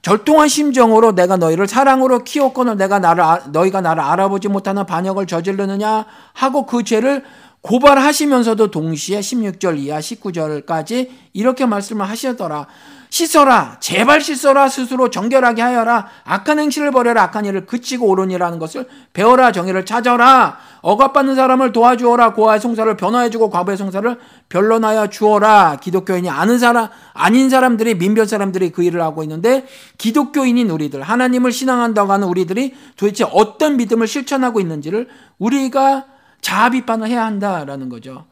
절동한 0.00 0.48
심정으로 0.48 1.14
내가 1.14 1.36
너희를 1.36 1.68
사랑으로 1.68 2.24
키웠거늘 2.24 2.78
내가 2.78 2.98
나를 2.98 3.22
아, 3.22 3.42
너희가 3.48 3.82
나를 3.82 4.02
알아보지 4.02 4.48
못하는 4.48 4.86
반역을 4.86 5.26
저지르느냐 5.26 6.06
하고 6.32 6.64
그 6.64 6.82
죄를 6.82 7.24
고발하시면서도 7.62 8.70
동시에 8.70 9.20
16절 9.20 9.78
이하 9.78 10.00
19절까지 10.00 11.08
이렇게 11.32 11.64
말씀을 11.64 12.08
하시더라. 12.08 12.66
씻어라. 13.08 13.76
제발 13.78 14.22
씻어라. 14.22 14.68
스스로 14.68 15.10
정결하게 15.10 15.60
하여라. 15.60 16.08
악한 16.24 16.58
행실을 16.58 16.90
버려라. 16.90 17.24
악한 17.24 17.44
일을 17.44 17.66
그치고 17.66 18.08
오르니라는 18.08 18.58
것을 18.58 18.88
배워라. 19.12 19.52
정의를 19.52 19.84
찾아라. 19.84 20.56
억압받는 20.80 21.34
사람을 21.34 21.72
도와주어라. 21.72 22.32
고아의 22.32 22.58
송사를 22.58 22.96
변화해주고 22.96 23.50
과부의 23.50 23.76
송사를 23.76 24.18
변론하여 24.48 25.08
주어라. 25.10 25.76
기독교인이 25.76 26.30
아는 26.30 26.58
사람, 26.58 26.88
아닌 27.12 27.50
사람들이, 27.50 27.96
민변 27.96 28.26
사람들이 28.26 28.70
그 28.70 28.82
일을 28.82 29.02
하고 29.02 29.22
있는데, 29.22 29.66
기독교인인 29.98 30.70
우리들, 30.70 31.02
하나님을 31.02 31.52
신앙한다고 31.52 32.12
하는 32.12 32.26
우리들이 32.26 32.74
도대체 32.96 33.24
어떤 33.30 33.76
믿음을 33.76 34.06
실천하고 34.08 34.58
있는지를 34.58 35.08
우리가 35.38 36.06
자아 36.42 36.70
비판을 36.70 37.08
해야 37.08 37.24
한다라는 37.24 37.88
거죠. 37.88 38.26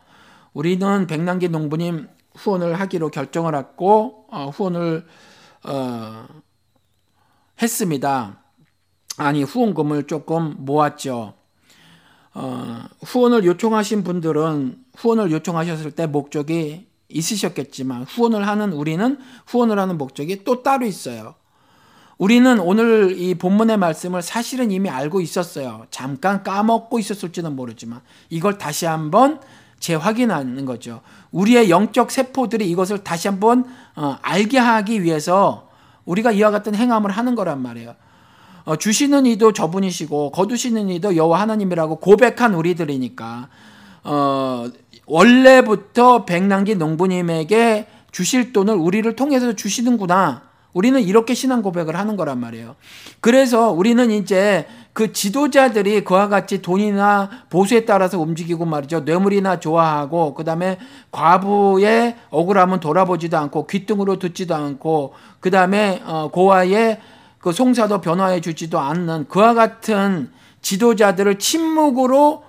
우리는 0.53 1.07
백남기 1.07 1.49
농부님 1.49 2.09
후원을 2.35 2.79
하기로 2.79 3.11
결정을 3.11 3.55
했고 3.55 4.27
어, 4.29 4.51
후원을 4.51 5.07
어, 5.65 6.27
했습니다. 7.63 8.43
아니 9.17 9.43
후원금을 9.43 10.07
조금 10.07 10.57
모았죠. 10.59 11.35
어, 12.35 12.79
후원을 13.05 13.45
요청하신 13.45 14.05
분들은 14.05 14.85
후원을 14.97 15.31
요청하셨을 15.33 15.93
때 15.93 16.07
목적이 16.07 16.89
있으셨겠지만 17.09 18.05
후원을 18.05 18.47
하는 18.47 18.73
우리는 18.73 19.19
후원을 19.47 19.79
하는 19.79 19.99
목적이 19.99 20.45
또 20.45 20.63
따로 20.63 20.87
있어요. 20.87 21.35
우리는 22.21 22.61
오늘 22.61 23.19
이 23.19 23.35
본문의 23.35 23.79
말씀을 23.79 24.21
사실은 24.21 24.71
이미 24.71 24.91
알고 24.91 25.23
있었어요. 25.23 25.87
잠깐 25.91 26.43
까먹고 26.43 26.99
있었을지는 26.99 27.57
모르지만 27.57 28.03
이걸 28.29 28.59
다시 28.59 28.85
한번 28.85 29.41
재확인하는 29.79 30.67
거죠. 30.67 31.01
우리의 31.31 31.71
영적 31.71 32.11
세포들이 32.11 32.69
이것을 32.69 33.03
다시 33.05 33.27
한번 33.29 33.65
어, 33.97 34.19
알게 34.21 34.59
하기 34.59 35.03
위해서 35.03 35.71
우리가 36.05 36.31
이와 36.33 36.51
같은 36.51 36.75
행함을 36.75 37.11
하는 37.11 37.35
거란 37.35 37.63
말이에요. 37.63 37.95
어, 38.67 38.77
주시는 38.77 39.25
이도 39.25 39.55
저분이시고 39.55 40.33
거두시는 40.33 40.91
이도 40.91 41.17
여호와 41.17 41.41
하나님이라고 41.41 42.01
고백한 42.01 42.53
우리들이니까 42.53 43.49
어, 44.05 44.67
원래부터 45.07 46.27
백남기 46.27 46.75
농부님에게 46.75 47.87
주실 48.13 48.53
돈을 48.53 48.75
우리를 48.75 49.17
통해서 49.17 49.55
주시는구나. 49.55 50.50
우리는 50.73 51.01
이렇게 51.01 51.35
신앙 51.35 51.63
고백을 51.63 51.97
하는 51.97 52.17
거란 52.17 52.39
말이에요. 52.39 52.77
그래서 53.21 53.71
우리는 53.71 54.11
이제 54.11 54.67
그 54.93 55.13
지도자들이 55.13 56.05
그와 56.05 56.29
같이 56.29 56.63
돈이나 56.63 57.31
보수에 57.51 57.85
따라서 57.85 58.21
움직이고 58.21 58.65
말이죠. 58.65 59.01
뇌물이나 59.01 59.61
좋아하고 59.61 60.35
그다음에 60.35 60.79
과부의 61.11 62.17
억울함은 62.31 62.81
돌아보지도 62.81 63.37
않고 63.39 63.67
귀등으로 63.67 64.19
듣지도 64.19 64.55
않고 64.55 65.15
그다음에 65.41 66.03
어, 66.05 66.29
고아의 66.33 67.01
그 67.39 67.53
송사도 67.53 68.01
변화해 68.01 68.41
주지도 68.41 68.79
않는 68.79 69.29
그와 69.29 69.55
같은 69.55 70.31
지도자들을 70.61 71.39
침묵으로 71.39 72.45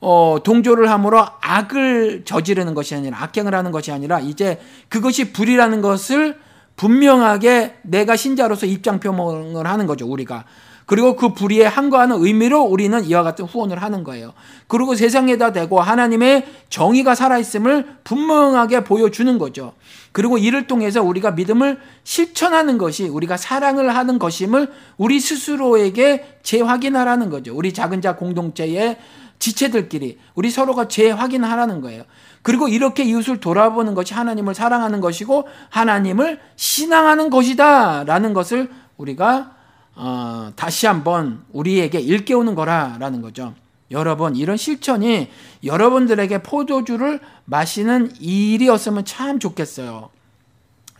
어, 0.00 0.38
동조를 0.42 0.90
함으로 0.90 1.24
악을 1.40 2.24
저지르는 2.24 2.74
것이 2.74 2.96
아니라 2.96 3.22
악행을 3.22 3.54
하는 3.54 3.70
것이 3.70 3.92
아니라 3.92 4.18
이제 4.18 4.60
그것이 4.88 5.32
불이라는 5.32 5.80
것을 5.80 6.40
분명하게 6.76 7.76
내가 7.82 8.16
신자로서 8.16 8.66
입장 8.66 9.00
표명을 9.00 9.66
하는 9.66 9.86
거죠, 9.86 10.06
우리가. 10.06 10.44
그리고 10.86 11.16
그 11.16 11.32
불의에 11.32 11.64
한거하는 11.64 12.22
의미로 12.22 12.62
우리는 12.62 13.02
이와 13.04 13.22
같은 13.22 13.44
후원을 13.44 13.80
하는 13.80 14.04
거예요. 14.04 14.34
그리고 14.66 14.94
세상에다 14.94 15.52
대고 15.52 15.80
하나님의 15.80 16.46
정의가 16.68 17.14
살아있음을 17.14 17.98
분명하게 18.04 18.84
보여주는 18.84 19.38
거죠. 19.38 19.74
그리고 20.10 20.38
이를 20.38 20.66
통해서 20.66 21.02
우리가 21.02 21.30
믿음을 21.30 21.78
실천하는 22.04 22.78
것이 22.78 23.08
우리가 23.08 23.36
사랑을 23.36 23.94
하는 23.94 24.18
것임을 24.18 24.70
우리 24.98 25.20
스스로에게 25.20 26.38
재확인하라는 26.42 27.30
거죠. 27.30 27.54
우리 27.56 27.72
작은 27.72 28.02
자 28.02 28.16
공동체의 28.16 28.98
지체들끼리 29.38 30.18
우리 30.34 30.50
서로가 30.50 30.88
재확인하라는 30.88 31.80
거예요. 31.80 32.04
그리고 32.42 32.68
이렇게 32.68 33.04
이웃을 33.04 33.38
돌아보는 33.38 33.94
것이 33.94 34.14
하나님을 34.14 34.54
사랑하는 34.54 35.00
것이고 35.00 35.48
하나님을 35.70 36.40
신앙하는 36.56 37.30
것이다 37.30 38.04
라는 38.04 38.34
것을 38.34 38.68
우리가 38.96 39.52
어, 39.94 40.50
다시 40.56 40.86
한번 40.86 41.44
우리에게 41.52 42.00
일깨우는 42.00 42.54
거라라는 42.54 43.22
거죠. 43.22 43.54
여러분 43.90 44.34
이런 44.36 44.56
실천이 44.56 45.30
여러분들에게 45.64 46.42
포도주를 46.42 47.20
마시는 47.44 48.12
일이었으면 48.20 49.04
참 49.04 49.38
좋겠어요. 49.38 50.08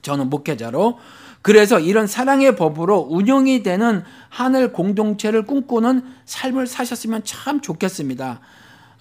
저는 0.03 0.31
목회자로 0.31 0.99
그래서 1.41 1.81
이런 1.81 2.07
사랑의 2.07 2.55
법으로 2.55 3.09
운영이 3.11 3.63
되는 3.63 4.05
하늘 4.29 4.73
공동체를 4.73 5.45
꿈꾸는 5.45 6.05
삶을 6.25 6.67
사셨으면 6.67 7.23
참 7.25 7.61
좋겠습니다. 7.61 8.41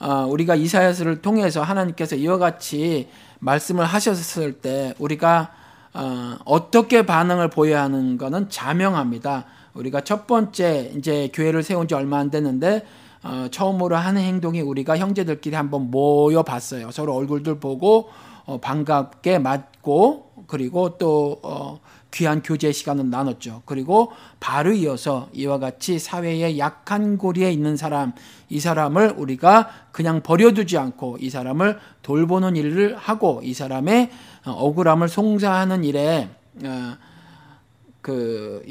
어, 0.01 0.25
우리가 0.27 0.55
이사야서를 0.55 1.21
통해서 1.21 1.61
하나님께서 1.61 2.15
이와 2.15 2.39
같이 2.39 3.07
말씀을 3.39 3.85
하셨을 3.85 4.53
때 4.53 4.95
우리가 4.97 5.51
어, 5.93 6.37
어떻게 6.45 7.05
반응을 7.05 7.49
보여야 7.49 7.83
하는 7.83 8.17
것은 8.17 8.49
자명합니다. 8.49 9.45
우리가 9.75 10.01
첫 10.01 10.25
번째 10.25 10.91
이제 10.97 11.29
교회를 11.33 11.61
세운 11.61 11.87
지 11.87 11.93
얼마 11.93 12.17
안 12.17 12.31
됐는데 12.31 12.83
어, 13.23 13.47
처음으로 13.51 13.95
하는 13.95 14.23
행동이 14.23 14.61
우리가 14.61 14.97
형제들끼리 14.97 15.55
한번 15.55 15.91
모여 15.91 16.41
봤어요. 16.41 16.89
서로 16.89 17.13
얼굴들 17.15 17.59
보고 17.59 18.09
어, 18.45 18.59
반갑게 18.59 19.37
맞고 19.37 20.45
그리고 20.47 20.97
또 20.97 21.39
어, 21.43 21.79
귀한 22.14 22.41
교제 22.43 22.72
시간을 22.72 23.09
나눴죠. 23.09 23.64
그리고 23.66 24.12
바로 24.39 24.74
이어서 24.74 25.30
이와 25.34 25.59
같이 25.59 25.97
사회의 25.97 26.59
약한 26.59 27.18
고리에 27.18 27.51
있는 27.51 27.78
사람, 27.78 28.12
이 28.49 28.59
사람을 28.59 29.16
우리가 29.18 29.70
그냥 29.91 30.22
버려두지 30.22 30.78
않고 30.78 31.18
이 31.22 31.30
사람을 31.30 31.80
돌보는 32.01 32.55
일을 32.57 32.97
하고 32.97 33.41
이 33.43 33.53
사람의 33.53 34.12
어, 34.45 34.51
억울함을 34.51 35.07
송사하는 35.07 35.84
일에 35.84 36.30
어, 36.64 36.97
그, 38.01 38.64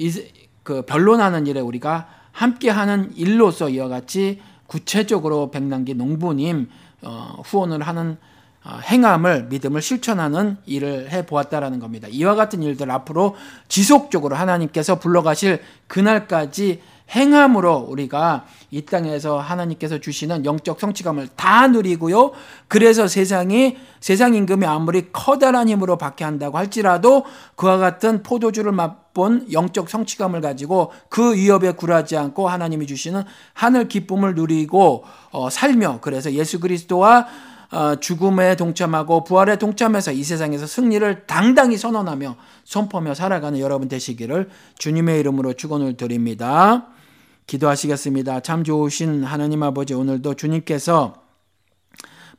그 0.63 0.83
변론하는 0.83 1.47
일에 1.47 1.61
우리가 1.61 2.09
함께하는 2.33 3.13
일로서 3.17 3.71
이와 3.71 3.89
같이 3.89 4.41
구체적으로 4.67 5.51
백남기 5.51 5.95
농부님 5.95 6.69
어, 7.03 7.43
후원을 7.45 7.83
하는 7.83 8.13
어, 8.13 8.19
행함을 8.67 9.45
믿음을 9.45 9.81
실천하는 9.81 10.59
일을 10.67 11.11
해 11.11 11.25
보았다라는 11.25 11.81
겁니다. 11.81 12.09
이와 12.11 12.35
같은 12.35 12.63
일들 12.63 12.91
앞으로 12.91 13.37
지속적으로 13.69 14.37
하나님께서 14.37 14.99
불러가실 14.99 15.63
그날까지 15.87 16.81
행함으로 17.15 17.87
우리가 17.89 18.45
이 18.71 18.83
땅에서 18.83 19.41
하나님께서 19.41 19.99
주시는 19.99 20.45
영적 20.45 20.79
성취감을 20.79 21.29
다 21.35 21.67
누리고요. 21.67 22.33
그래서 22.69 23.09
세상이 23.09 23.79
세상 23.99 24.35
임금이 24.35 24.65
아무리 24.65 25.11
커다란 25.11 25.69
힘으로 25.69 25.99
박해한다고 25.99 26.57
할지라도 26.57 27.25
그와 27.57 27.79
같은 27.79 28.23
포도주를 28.23 28.71
맛본 28.71 29.53
영적 29.53 29.91
성취감을 29.91 30.41
가지고 30.41 30.93
그 31.09 31.35
위협에 31.35 31.73
굴하지 31.73 32.17
않고 32.17 32.49
하나님이 32.49 32.87
주시는 32.87 33.25
하늘 33.55 33.89
기쁨을 33.89 34.37
누리고 34.37 35.05
어, 35.33 35.51
살며 35.51 35.99
그래서 36.01 36.31
예수 36.33 36.61
그리스도와 36.61 37.27
어, 37.27 37.60
죽음에 38.01 38.57
동참하고 38.57 39.25
부활에 39.25 39.57
동참해서 39.57 40.13
이 40.13 40.25
세상에서 40.25 40.67
승리를 40.67 41.27
당당히 41.27 41.77
선언하며 41.77 42.37
선포하며 42.65 43.15
살아가는 43.15 43.59
여러분 43.61 43.89
되시기를 43.89 44.49
주님의 44.79 45.21
이름으로 45.21 45.53
축원을 45.53 45.97
드립니다. 45.97 46.87
기도하시겠습니다. 47.47 48.41
참 48.41 48.65
좋으신 48.65 49.25
하나님 49.25 49.63
아버지 49.63 49.95
오늘도 49.95 50.35
주님께서 50.35 51.30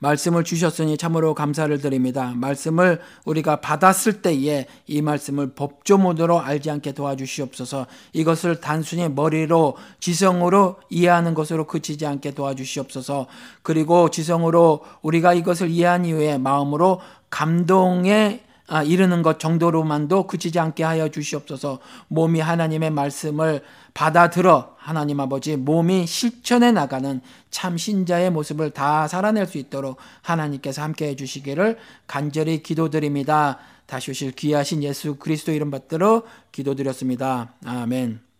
말씀을 0.01 0.43
주셨으니 0.43 0.97
참으로 0.97 1.35
감사를 1.35 1.79
드립니다. 1.79 2.33
말씀을 2.35 2.99
우리가 3.25 3.61
받았을 3.61 4.21
때에 4.21 4.65
이 4.87 5.01
말씀을 5.01 5.53
법조문으로 5.53 6.39
알지 6.39 6.71
않게 6.71 6.93
도와주시옵소서. 6.93 7.85
이것을 8.13 8.59
단순히 8.59 9.07
머리로 9.07 9.77
지성으로 9.99 10.77
이해하는 10.89 11.35
것으로 11.35 11.67
그치지 11.67 12.07
않게 12.07 12.31
도와주시옵소서. 12.31 13.27
그리고 13.61 14.09
지성으로 14.09 14.81
우리가 15.03 15.33
이것을 15.33 15.69
이해한 15.69 16.05
이후에 16.05 16.39
마음으로 16.39 16.99
감동에 17.29 18.41
아, 18.67 18.83
이르는 18.83 19.21
것 19.21 19.37
정도로만도 19.37 20.27
그치지 20.27 20.57
않게 20.57 20.83
하여 20.85 21.09
주시옵소서. 21.09 21.79
몸이 22.07 22.39
하나님의 22.39 22.89
말씀을 22.89 23.61
받아들어 23.93 24.75
하나님 24.77 25.19
아버지 25.19 25.57
몸이 25.57 26.07
실천해 26.07 26.71
나가는 26.71 27.21
참 27.49 27.77
신자의 27.77 28.31
모습을 28.31 28.71
다 28.71 29.07
살아낼 29.07 29.45
수 29.45 29.57
있도록 29.57 29.97
하나님께서 30.21 30.81
함께 30.81 31.07
해 31.07 31.15
주시기를 31.15 31.77
간절히 32.07 32.63
기도드립니다. 32.63 33.59
다시 33.85 34.11
오실 34.11 34.31
귀하신 34.31 34.83
예수 34.83 35.15
그리스도 35.15 35.51
이름 35.51 35.69
받들어 35.69 36.23
기도드렸습니다. 36.51 37.53
아멘. 37.65 38.30